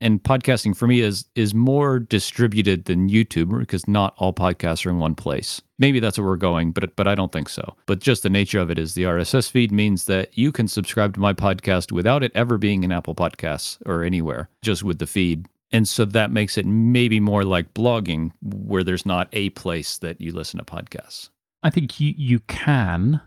and 0.00 0.22
podcasting 0.22 0.76
for 0.76 0.86
me 0.86 1.00
is 1.00 1.26
is 1.34 1.54
more 1.54 1.98
distributed 1.98 2.84
than 2.84 3.08
YouTube 3.08 3.58
because 3.58 3.88
not 3.88 4.14
all 4.18 4.32
podcasts 4.32 4.84
are 4.86 4.90
in 4.90 4.98
one 4.98 5.14
place. 5.14 5.62
Maybe 5.78 6.00
that's 6.00 6.18
where 6.18 6.26
we're 6.26 6.36
going, 6.36 6.72
but 6.72 6.94
but 6.96 7.08
I 7.08 7.14
don't 7.14 7.32
think 7.32 7.48
so. 7.48 7.76
But 7.86 8.00
just 8.00 8.22
the 8.22 8.30
nature 8.30 8.60
of 8.60 8.70
it 8.70 8.78
is 8.78 8.94
the 8.94 9.04
RSS 9.04 9.50
feed 9.50 9.72
means 9.72 10.04
that 10.06 10.36
you 10.36 10.52
can 10.52 10.68
subscribe 10.68 11.14
to 11.14 11.20
my 11.20 11.32
podcast 11.32 11.92
without 11.92 12.22
it 12.22 12.32
ever 12.34 12.58
being 12.58 12.84
in 12.84 12.92
Apple 12.92 13.14
Podcasts 13.14 13.78
or 13.86 14.02
anywhere, 14.02 14.48
just 14.62 14.82
with 14.82 14.98
the 14.98 15.06
feed. 15.06 15.46
And 15.72 15.88
so 15.88 16.04
that 16.04 16.30
makes 16.30 16.56
it 16.56 16.64
maybe 16.64 17.18
more 17.18 17.44
like 17.44 17.74
blogging 17.74 18.30
where 18.42 18.84
there's 18.84 19.04
not 19.04 19.28
a 19.32 19.50
place 19.50 19.98
that 19.98 20.20
you 20.20 20.32
listen 20.32 20.58
to 20.58 20.64
podcasts. 20.64 21.30
I 21.62 21.70
think 21.70 21.98
you, 21.98 22.14
you 22.16 22.38
can 22.40 23.20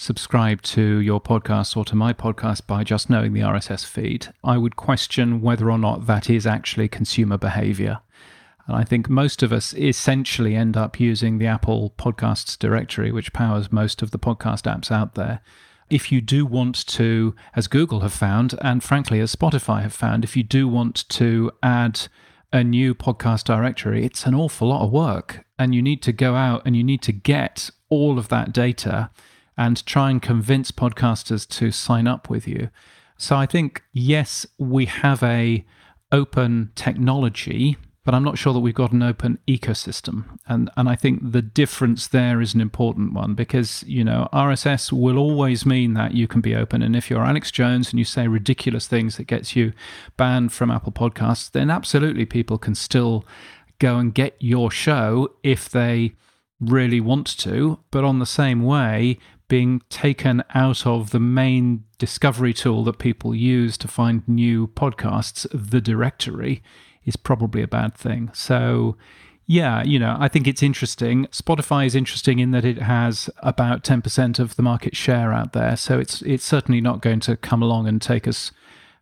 subscribe 0.00 0.62
to 0.62 0.98
your 1.00 1.20
podcast 1.20 1.76
or 1.76 1.84
to 1.84 1.94
my 1.94 2.10
podcast 2.10 2.66
by 2.66 2.82
just 2.82 3.10
knowing 3.10 3.34
the 3.34 3.40
RSS 3.40 3.84
feed. 3.84 4.28
I 4.42 4.56
would 4.56 4.74
question 4.74 5.42
whether 5.42 5.70
or 5.70 5.76
not 5.76 6.06
that 6.06 6.30
is 6.30 6.46
actually 6.46 6.88
consumer 6.88 7.36
behavior. 7.36 8.00
And 8.66 8.76
I 8.76 8.82
think 8.82 9.10
most 9.10 9.42
of 9.42 9.52
us 9.52 9.74
essentially 9.74 10.56
end 10.56 10.74
up 10.74 10.98
using 10.98 11.36
the 11.36 11.46
Apple 11.46 11.92
Podcasts 11.98 12.58
directory, 12.58 13.12
which 13.12 13.34
powers 13.34 13.70
most 13.70 14.00
of 14.00 14.10
the 14.10 14.18
podcast 14.18 14.62
apps 14.62 14.90
out 14.90 15.16
there. 15.16 15.42
If 15.90 16.10
you 16.10 16.22
do 16.22 16.46
want 16.46 16.86
to, 16.86 17.34
as 17.54 17.68
Google 17.68 18.00
have 18.00 18.14
found, 18.14 18.54
and 18.62 18.82
frankly, 18.82 19.20
as 19.20 19.36
Spotify 19.36 19.82
have 19.82 19.92
found, 19.92 20.24
if 20.24 20.34
you 20.34 20.42
do 20.42 20.66
want 20.66 21.06
to 21.10 21.52
add 21.62 22.08
a 22.54 22.64
new 22.64 22.94
podcast 22.94 23.44
directory, 23.44 24.06
it's 24.06 24.24
an 24.24 24.34
awful 24.34 24.68
lot 24.68 24.82
of 24.82 24.90
work. 24.90 25.44
And 25.58 25.74
you 25.74 25.82
need 25.82 26.00
to 26.04 26.12
go 26.12 26.36
out 26.36 26.62
and 26.64 26.74
you 26.74 26.82
need 26.82 27.02
to 27.02 27.12
get 27.12 27.68
all 27.90 28.18
of 28.18 28.28
that 28.28 28.54
data 28.54 29.10
and 29.56 29.84
try 29.86 30.10
and 30.10 30.22
convince 30.22 30.70
podcasters 30.70 31.46
to 31.48 31.70
sign 31.70 32.06
up 32.06 32.30
with 32.30 32.46
you. 32.46 32.70
So 33.16 33.36
I 33.36 33.46
think 33.46 33.82
yes, 33.92 34.46
we 34.58 34.86
have 34.86 35.22
a 35.22 35.64
open 36.12 36.72
technology, 36.74 37.76
but 38.04 38.14
I'm 38.14 38.24
not 38.24 38.38
sure 38.38 38.52
that 38.52 38.60
we've 38.60 38.74
got 38.74 38.92
an 38.92 39.02
open 39.02 39.38
ecosystem. 39.46 40.38
And 40.46 40.70
and 40.76 40.88
I 40.88 40.96
think 40.96 41.32
the 41.32 41.42
difference 41.42 42.06
there 42.06 42.40
is 42.40 42.54
an 42.54 42.60
important 42.60 43.12
one 43.12 43.34
because, 43.34 43.84
you 43.86 44.02
know, 44.04 44.28
RSS 44.32 44.90
will 44.90 45.18
always 45.18 45.66
mean 45.66 45.94
that 45.94 46.14
you 46.14 46.26
can 46.26 46.40
be 46.40 46.54
open 46.54 46.82
and 46.82 46.96
if 46.96 47.10
you're 47.10 47.24
Alex 47.24 47.50
Jones 47.50 47.90
and 47.90 47.98
you 47.98 48.04
say 48.04 48.26
ridiculous 48.26 48.86
things 48.86 49.16
that 49.18 49.24
gets 49.24 49.54
you 49.54 49.72
banned 50.16 50.52
from 50.52 50.70
Apple 50.70 50.92
Podcasts, 50.92 51.50
then 51.50 51.70
absolutely 51.70 52.24
people 52.24 52.56
can 52.56 52.74
still 52.74 53.26
go 53.78 53.98
and 53.98 54.14
get 54.14 54.36
your 54.38 54.70
show 54.70 55.34
if 55.42 55.68
they 55.68 56.14
really 56.60 57.00
want 57.00 57.26
to, 57.26 57.80
but 57.90 58.04
on 58.04 58.18
the 58.18 58.26
same 58.26 58.62
way, 58.62 59.18
being 59.50 59.82
taken 59.90 60.44
out 60.54 60.86
of 60.86 61.10
the 61.10 61.18
main 61.18 61.82
discovery 61.98 62.54
tool 62.54 62.84
that 62.84 63.00
people 63.00 63.34
use 63.34 63.76
to 63.76 63.88
find 63.88 64.26
new 64.28 64.68
podcasts, 64.68 65.44
the 65.52 65.80
directory, 65.80 66.62
is 67.04 67.16
probably 67.16 67.60
a 67.60 67.66
bad 67.66 67.92
thing. 67.96 68.30
So, 68.32 68.96
yeah, 69.46 69.82
you 69.82 69.98
know, 69.98 70.16
I 70.20 70.28
think 70.28 70.46
it's 70.46 70.62
interesting. 70.62 71.26
Spotify 71.32 71.84
is 71.84 71.96
interesting 71.96 72.38
in 72.38 72.52
that 72.52 72.64
it 72.64 72.78
has 72.78 73.28
about 73.38 73.82
10% 73.82 74.38
of 74.38 74.54
the 74.54 74.62
market 74.62 74.94
share 74.94 75.32
out 75.32 75.52
there. 75.52 75.76
So 75.76 75.98
it's 75.98 76.22
it's 76.22 76.44
certainly 76.44 76.80
not 76.80 77.02
going 77.02 77.18
to 77.20 77.36
come 77.36 77.60
along 77.60 77.88
and 77.88 78.00
take 78.00 78.28
us 78.28 78.52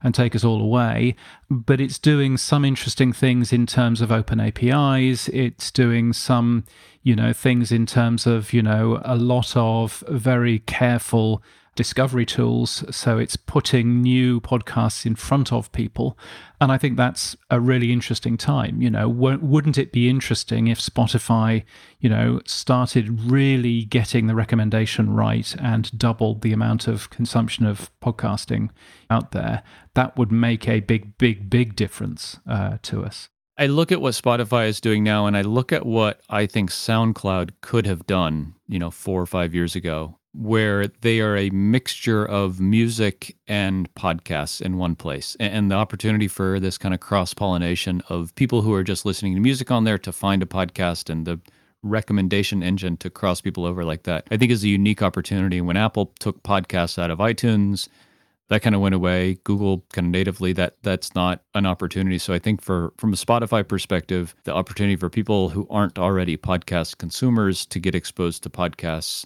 and 0.03 0.15
take 0.15 0.35
us 0.35 0.45
all 0.45 0.61
away. 0.61 1.17
But 1.51 1.81
it's 1.81 1.99
doing 1.99 2.37
some 2.37 2.65
interesting 2.65 3.13
things 3.13 3.53
in 3.53 3.67
terms 3.67 4.01
of 4.01 4.13
open 4.13 4.41
APIs. 4.41 5.29
It's 5.29 5.71
doing 5.71 6.13
some 6.13 6.65
you 7.09 7.17
know, 7.17 7.33
things 7.33 7.73
in 7.73 7.87
terms 7.87 8.27
of, 8.27 8.53
you 8.53 8.61
know, 8.61 9.01
a 9.03 9.17
lot 9.17 9.57
of 9.57 10.05
very 10.09 10.59
careful 10.59 11.43
discovery 11.79 12.27
tools. 12.27 12.85
So 12.91 13.19
it's 13.19 13.37
putting 13.37 14.03
new 14.03 14.41
podcasts 14.41 15.07
in 15.07 15.15
front 15.15 15.53
of 15.53 15.71
people. 15.71 16.19
And 16.61 16.73
I 16.73 16.77
think 16.77 16.97
that's 16.97 17.37
a 17.51 17.61
really 17.61 17.93
interesting 17.93 18.37
time. 18.37 18.83
You 18.83 18.91
know, 18.91 19.09
wouldn't 19.09 19.79
it 19.79 19.93
be 19.93 20.11
interesting 20.11 20.67
if 20.67 20.81
Spotify, 20.81 21.63
you 22.01 22.11
know, 22.11 22.41
started 22.47 23.31
really 23.31 23.85
getting 23.85 24.27
the 24.27 24.35
recommendation 24.35 25.15
right 25.15 25.55
and 25.61 25.97
doubled 25.97 26.43
the 26.43 26.53
amount 26.53 26.89
of 26.89 27.11
consumption 27.11 27.65
of 27.65 27.93
podcasting 28.01 28.71
out 29.09 29.31
there? 29.31 29.63
That 29.95 30.17
would 30.17 30.33
make 30.33 30.69
a 30.69 30.81
big, 30.81 31.17
big, 31.17 31.49
big 31.49 31.77
difference 31.77 32.41
uh, 32.45 32.79
to 32.83 33.05
us. 33.05 33.29
I 33.57 33.67
look 33.67 33.93
at 33.93 34.01
what 34.01 34.15
Spotify 34.15 34.67
is 34.67 34.81
doing 34.81 35.05
now 35.05 35.27
and 35.27 35.37
I 35.37 35.43
look 35.43 35.73
at 35.73 35.87
what 35.87 36.23
I 36.29 36.47
think 36.47 36.71
SoundCloud 36.71 37.51
could 37.61 37.87
have 37.87 38.05
done, 38.05 38.55
you 38.67 38.81
know, 38.81 38.91
four 38.91 39.23
or 39.23 39.27
five 39.27 39.55
years 39.55 39.77
ago 39.77 40.18
where 40.33 40.89
they 41.01 41.21
are 41.21 41.37
a 41.37 41.51
mixture 41.51 42.25
of 42.25 42.61
music 42.61 43.37
and 43.47 43.93
podcasts 43.95 44.61
in 44.61 44.77
one 44.77 44.95
place. 44.95 45.37
And 45.41 45.71
the 45.71 45.75
opportunity 45.75 46.29
for 46.29 46.61
this 46.61 46.79
kind 46.79 46.95
of 46.95 47.01
cross 47.01 47.35
pollination 47.35 48.03
of 48.09 48.35
people 48.35 48.63
who 48.63 48.75
are 48.75 48.85
just 48.85 49.07
listening 49.07 49.35
to 49.35 49.41
music 49.41 49.71
on 49.71 49.85
there 49.85 49.99
to 49.99 50.13
find 50.13 50.43
a 50.43 50.47
podcast 50.47 51.11
and 51.11 51.27
the 51.27 51.41
recommendation 51.83 52.63
engine 52.63 52.97
to 52.99 53.11
cross 53.11 53.41
people 53.41 53.65
over 53.65 53.85
like 53.85 54.03
that, 54.05 54.27
I 54.31 54.37
think 54.37 54.53
is 54.53 54.65
a 54.65 54.69
unique 54.69 55.03
opportunity. 55.03 55.61
When 55.61 55.77
Apple 55.77 56.13
took 56.19 56.43
podcasts 56.43 57.03
out 57.03 57.11
of 57.11 57.19
iTunes, 57.19 57.89
that 58.49 58.63
kind 58.63 58.75
of 58.75 58.81
went 58.81 58.95
away. 58.95 59.39
Google 59.45 59.85
kind 59.93 60.07
of 60.07 60.11
natively 60.11 60.53
that 60.55 60.77
that's 60.83 61.15
not 61.15 61.43
an 61.55 61.67
opportunity. 61.67 62.19
So 62.19 62.33
I 62.33 62.39
think 62.39 62.63
for 62.63 62.93
from 62.97 63.13
a 63.13 63.17
Spotify 63.17 63.67
perspective, 63.67 64.35
the 64.45 64.55
opportunity 64.55 64.97
for 64.97 65.11
people 65.11 65.51
who 65.51 65.67
aren't 65.71 65.99
already 65.99 66.37
podcast 66.37 66.99
consumers 66.99 67.67
to 67.67 67.79
get 67.79 67.95
exposed 67.95 68.43
to 68.43 68.51
podcasts 68.51 69.25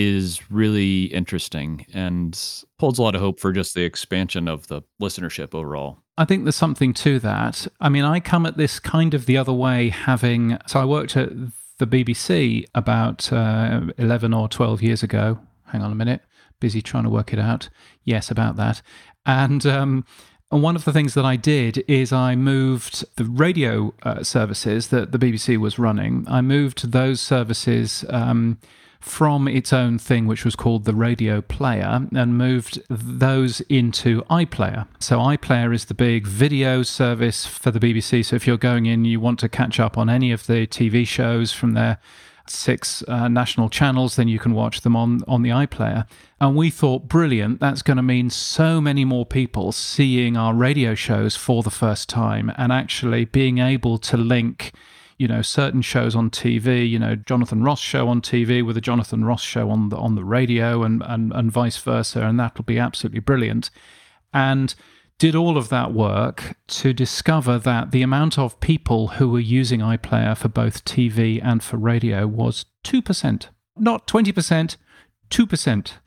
is 0.00 0.50
really 0.50 1.04
interesting 1.04 1.86
and 1.92 2.38
holds 2.78 2.98
a 2.98 3.02
lot 3.02 3.14
of 3.14 3.20
hope 3.20 3.38
for 3.40 3.52
just 3.52 3.74
the 3.74 3.82
expansion 3.82 4.48
of 4.48 4.66
the 4.68 4.82
listenership 5.00 5.54
overall. 5.54 5.98
I 6.16 6.24
think 6.24 6.44
there's 6.44 6.56
something 6.56 6.92
to 6.94 7.18
that. 7.20 7.66
I 7.80 7.88
mean, 7.88 8.04
I 8.04 8.20
come 8.20 8.46
at 8.46 8.56
this 8.56 8.78
kind 8.80 9.14
of 9.14 9.26
the 9.26 9.38
other 9.38 9.52
way, 9.52 9.88
having 9.88 10.58
so 10.66 10.80
I 10.80 10.84
worked 10.84 11.16
at 11.16 11.30
the 11.78 11.86
BBC 11.86 12.66
about 12.74 13.32
uh, 13.32 13.80
11 13.96 14.34
or 14.34 14.48
12 14.48 14.82
years 14.82 15.02
ago. 15.02 15.38
Hang 15.66 15.82
on 15.82 15.92
a 15.92 15.94
minute, 15.94 16.20
busy 16.58 16.82
trying 16.82 17.04
to 17.04 17.10
work 17.10 17.32
it 17.32 17.38
out. 17.38 17.68
Yes, 18.04 18.30
about 18.30 18.56
that. 18.56 18.82
And 19.24 19.64
um, 19.66 20.04
and 20.52 20.62
one 20.62 20.74
of 20.74 20.84
the 20.84 20.92
things 20.92 21.14
that 21.14 21.24
I 21.24 21.36
did 21.36 21.84
is 21.86 22.12
I 22.12 22.34
moved 22.34 23.04
the 23.16 23.24
radio 23.24 23.94
uh, 24.02 24.24
services 24.24 24.88
that 24.88 25.12
the 25.12 25.18
BBC 25.18 25.56
was 25.58 25.78
running. 25.78 26.26
I 26.28 26.40
moved 26.40 26.90
those 26.90 27.20
services 27.20 28.04
um, 28.08 28.58
from 29.00 29.48
its 29.48 29.72
own 29.72 29.98
thing, 29.98 30.26
which 30.26 30.44
was 30.44 30.54
called 30.54 30.84
the 30.84 30.94
Radio 30.94 31.40
Player, 31.40 32.06
and 32.14 32.38
moved 32.38 32.80
those 32.88 33.60
into 33.62 34.22
iPlayer. 34.30 34.86
So, 34.98 35.18
iPlayer 35.18 35.74
is 35.74 35.86
the 35.86 35.94
big 35.94 36.26
video 36.26 36.82
service 36.82 37.46
for 37.46 37.70
the 37.70 37.80
BBC. 37.80 38.24
So, 38.24 38.36
if 38.36 38.46
you're 38.46 38.58
going 38.58 38.86
in, 38.86 39.04
you 39.04 39.18
want 39.18 39.38
to 39.40 39.48
catch 39.48 39.80
up 39.80 39.96
on 39.96 40.10
any 40.10 40.32
of 40.32 40.46
the 40.46 40.66
TV 40.66 41.06
shows 41.06 41.52
from 41.52 41.72
their 41.72 41.98
six 42.50 43.02
uh, 43.08 43.28
national 43.28 43.68
channels, 43.68 44.16
then 44.16 44.28
you 44.28 44.38
can 44.38 44.52
watch 44.52 44.80
them 44.82 44.96
on, 44.96 45.20
on 45.26 45.42
the 45.42 45.50
iPlayer. 45.50 46.06
And 46.40 46.56
we 46.56 46.70
thought, 46.70 47.08
brilliant, 47.08 47.60
that's 47.60 47.82
going 47.82 47.96
to 47.96 48.02
mean 48.02 48.30
so 48.30 48.80
many 48.80 49.04
more 49.04 49.26
people 49.26 49.72
seeing 49.72 50.36
our 50.36 50.54
radio 50.54 50.94
shows 50.94 51.36
for 51.36 51.62
the 51.62 51.70
first 51.70 52.08
time 52.08 52.52
and 52.56 52.72
actually 52.72 53.24
being 53.24 53.58
able 53.58 53.98
to 53.98 54.16
link 54.16 54.72
you 55.20 55.28
know 55.28 55.42
certain 55.42 55.82
shows 55.82 56.16
on 56.16 56.30
TV, 56.30 56.88
you 56.88 56.98
know 56.98 57.14
Jonathan 57.14 57.62
Ross 57.62 57.78
show 57.78 58.08
on 58.08 58.22
TV 58.22 58.64
with 58.64 58.78
a 58.78 58.80
Jonathan 58.80 59.22
Ross 59.22 59.42
show 59.42 59.68
on 59.68 59.90
the 59.90 59.96
on 59.98 60.14
the 60.14 60.24
radio, 60.24 60.82
and 60.82 61.02
and 61.04 61.30
and 61.34 61.52
vice 61.52 61.76
versa, 61.76 62.22
and 62.22 62.40
that'll 62.40 62.64
be 62.64 62.78
absolutely 62.78 63.20
brilliant. 63.20 63.68
And 64.32 64.74
did 65.18 65.34
all 65.34 65.58
of 65.58 65.68
that 65.68 65.92
work 65.92 66.56
to 66.68 66.94
discover 66.94 67.58
that 67.58 67.90
the 67.90 68.00
amount 68.00 68.38
of 68.38 68.58
people 68.60 69.08
who 69.08 69.28
were 69.28 69.38
using 69.38 69.80
iPlayer 69.80 70.34
for 70.34 70.48
both 70.48 70.86
TV 70.86 71.38
and 71.44 71.62
for 71.62 71.76
radio 71.76 72.26
was 72.26 72.64
two 72.82 73.02
percent, 73.02 73.50
not 73.76 74.06
twenty 74.06 74.32
percent, 74.32 74.78
two 75.28 75.46
percent. 75.46 75.98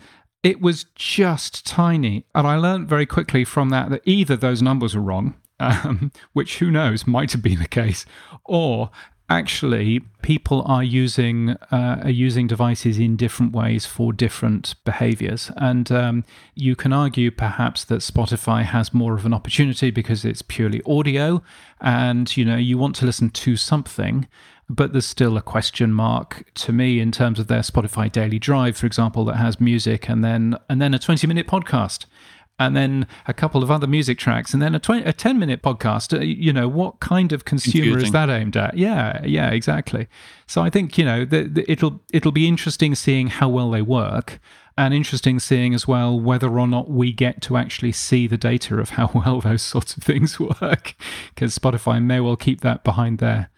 It 0.41 0.59
was 0.59 0.85
just 0.95 1.67
tiny, 1.67 2.25
and 2.33 2.47
I 2.47 2.57
learned 2.57 2.89
very 2.89 3.05
quickly 3.05 3.45
from 3.45 3.69
that 3.69 3.91
that 3.91 4.01
either 4.05 4.35
those 4.35 4.63
numbers 4.63 4.95
were 4.95 5.03
wrong 5.03 5.35
um, 5.59 6.11
which 6.33 6.59
who 6.59 6.71
knows 6.71 7.07
might 7.07 7.31
have 7.31 7.41
been 7.41 7.59
the 7.59 7.67
case, 7.67 8.05
or 8.45 8.89
actually 9.29 9.99
people 10.21 10.63
are 10.65 10.83
using 10.83 11.51
uh, 11.71 12.01
are 12.03 12.09
using 12.09 12.45
devices 12.47 12.99
in 12.99 13.15
different 13.15 13.53
ways 13.53 13.85
for 13.85 14.13
different 14.13 14.75
behaviors. 14.85 15.51
And 15.57 15.91
um, 15.91 16.25
you 16.55 16.75
can 16.75 16.93
argue 16.93 17.31
perhaps 17.31 17.83
that 17.85 18.01
spotify 18.01 18.63
has 18.63 18.93
more 18.93 19.13
of 19.13 19.25
an 19.25 19.33
opportunity 19.33 19.91
because 19.91 20.25
it's 20.25 20.41
purely 20.41 20.81
audio 20.85 21.41
and 21.81 22.35
you 22.37 22.45
know 22.45 22.55
you 22.55 22.77
want 22.77 22.95
to 22.95 23.05
listen 23.05 23.29
to 23.29 23.55
something 23.55 24.27
but 24.69 24.93
there's 24.93 25.05
still 25.05 25.35
a 25.37 25.41
question 25.41 25.91
mark 25.91 26.45
to 26.55 26.71
me 26.71 26.99
in 26.99 27.11
terms 27.11 27.39
of 27.39 27.47
their 27.47 27.59
spotify 27.59 28.09
daily 28.11 28.39
drive 28.39 28.77
for 28.77 28.85
example 28.85 29.25
that 29.25 29.35
has 29.35 29.59
music 29.59 30.09
and 30.09 30.23
then 30.23 30.55
and 30.69 30.81
then 30.81 30.93
a 30.93 30.99
20 30.99 31.27
minute 31.27 31.47
podcast 31.47 32.05
and 32.59 32.75
then 32.75 33.07
a 33.27 33.33
couple 33.33 33.63
of 33.63 33.71
other 33.71 33.87
music 33.87 34.17
tracks, 34.17 34.53
and 34.53 34.61
then 34.61 34.75
a, 34.75 34.79
20, 34.79 35.03
a 35.03 35.13
10 35.13 35.39
minute 35.39 35.61
podcast. 35.61 36.17
Uh, 36.17 36.21
you 36.21 36.53
know, 36.53 36.67
what 36.67 36.99
kind 36.99 37.31
of 37.31 37.45
consumer 37.45 37.85
Confusing. 37.85 38.05
is 38.05 38.11
that 38.11 38.29
aimed 38.29 38.55
at? 38.55 38.77
Yeah, 38.77 39.23
yeah, 39.25 39.49
exactly. 39.49 40.07
So 40.47 40.61
I 40.61 40.69
think, 40.69 40.97
you 40.97 41.05
know, 41.05 41.25
the, 41.25 41.43
the, 41.43 41.71
it'll, 41.71 42.01
it'll 42.11 42.31
be 42.31 42.47
interesting 42.47 42.95
seeing 42.95 43.27
how 43.27 43.49
well 43.49 43.71
they 43.71 43.81
work 43.81 44.39
and 44.77 44.93
interesting 44.93 45.39
seeing 45.39 45.73
as 45.73 45.87
well 45.87 46.19
whether 46.19 46.59
or 46.59 46.67
not 46.67 46.89
we 46.89 47.11
get 47.11 47.41
to 47.41 47.57
actually 47.57 47.91
see 47.91 48.27
the 48.27 48.37
data 48.37 48.79
of 48.79 48.91
how 48.91 49.09
well 49.25 49.39
those 49.39 49.61
sorts 49.61 49.95
of 49.95 50.03
things 50.03 50.39
work 50.61 50.95
because 51.33 51.57
spotify 51.57 52.03
may 52.03 52.19
well 52.19 52.35
keep 52.35 52.61
that 52.61 52.83
behind 52.83 53.19
their 53.19 53.49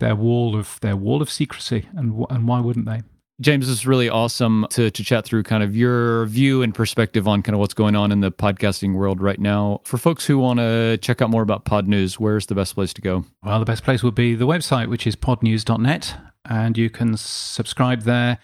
their 0.00 0.16
wall 0.16 0.56
of 0.56 0.78
their 0.80 0.96
wall 0.96 1.22
of 1.22 1.30
secrecy 1.30 1.88
and 1.94 2.24
and 2.30 2.48
why 2.48 2.60
wouldn't 2.60 2.86
they 2.86 3.02
James, 3.40 3.68
is 3.68 3.86
really 3.86 4.08
awesome 4.08 4.66
to, 4.70 4.90
to 4.90 5.04
chat 5.04 5.24
through 5.24 5.44
kind 5.44 5.62
of 5.62 5.76
your 5.76 6.26
view 6.26 6.60
and 6.62 6.74
perspective 6.74 7.28
on 7.28 7.40
kind 7.40 7.54
of 7.54 7.60
what's 7.60 7.74
going 7.74 7.94
on 7.94 8.10
in 8.10 8.20
the 8.20 8.32
podcasting 8.32 8.94
world 8.94 9.20
right 9.20 9.38
now. 9.38 9.80
For 9.84 9.96
folks 9.96 10.26
who 10.26 10.38
want 10.38 10.58
to 10.58 10.98
check 10.98 11.22
out 11.22 11.30
more 11.30 11.42
about 11.42 11.64
Podnews, 11.64 12.14
where's 12.14 12.46
the 12.46 12.56
best 12.56 12.74
place 12.74 12.92
to 12.94 13.00
go? 13.00 13.24
Well, 13.44 13.60
the 13.60 13.64
best 13.64 13.84
place 13.84 14.02
would 14.02 14.16
be 14.16 14.34
the 14.34 14.46
website, 14.46 14.88
which 14.88 15.06
is 15.06 15.14
podnews.net, 15.14 16.16
and 16.46 16.76
you 16.76 16.90
can 16.90 17.16
subscribe 17.16 18.02
there. 18.02 18.38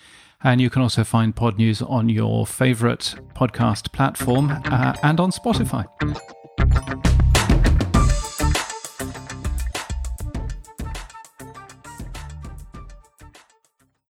And 0.45 0.61
you 0.61 0.71
can 0.71 0.83
also 0.83 1.03
find 1.05 1.35
Podnews 1.35 1.89
on 1.91 2.09
your 2.09 2.47
favorite 2.47 3.15
podcast 3.35 3.93
platform 3.93 4.51
uh, 4.67 4.95
and 5.03 5.19
on 5.19 5.33
Spotify. 5.33 5.87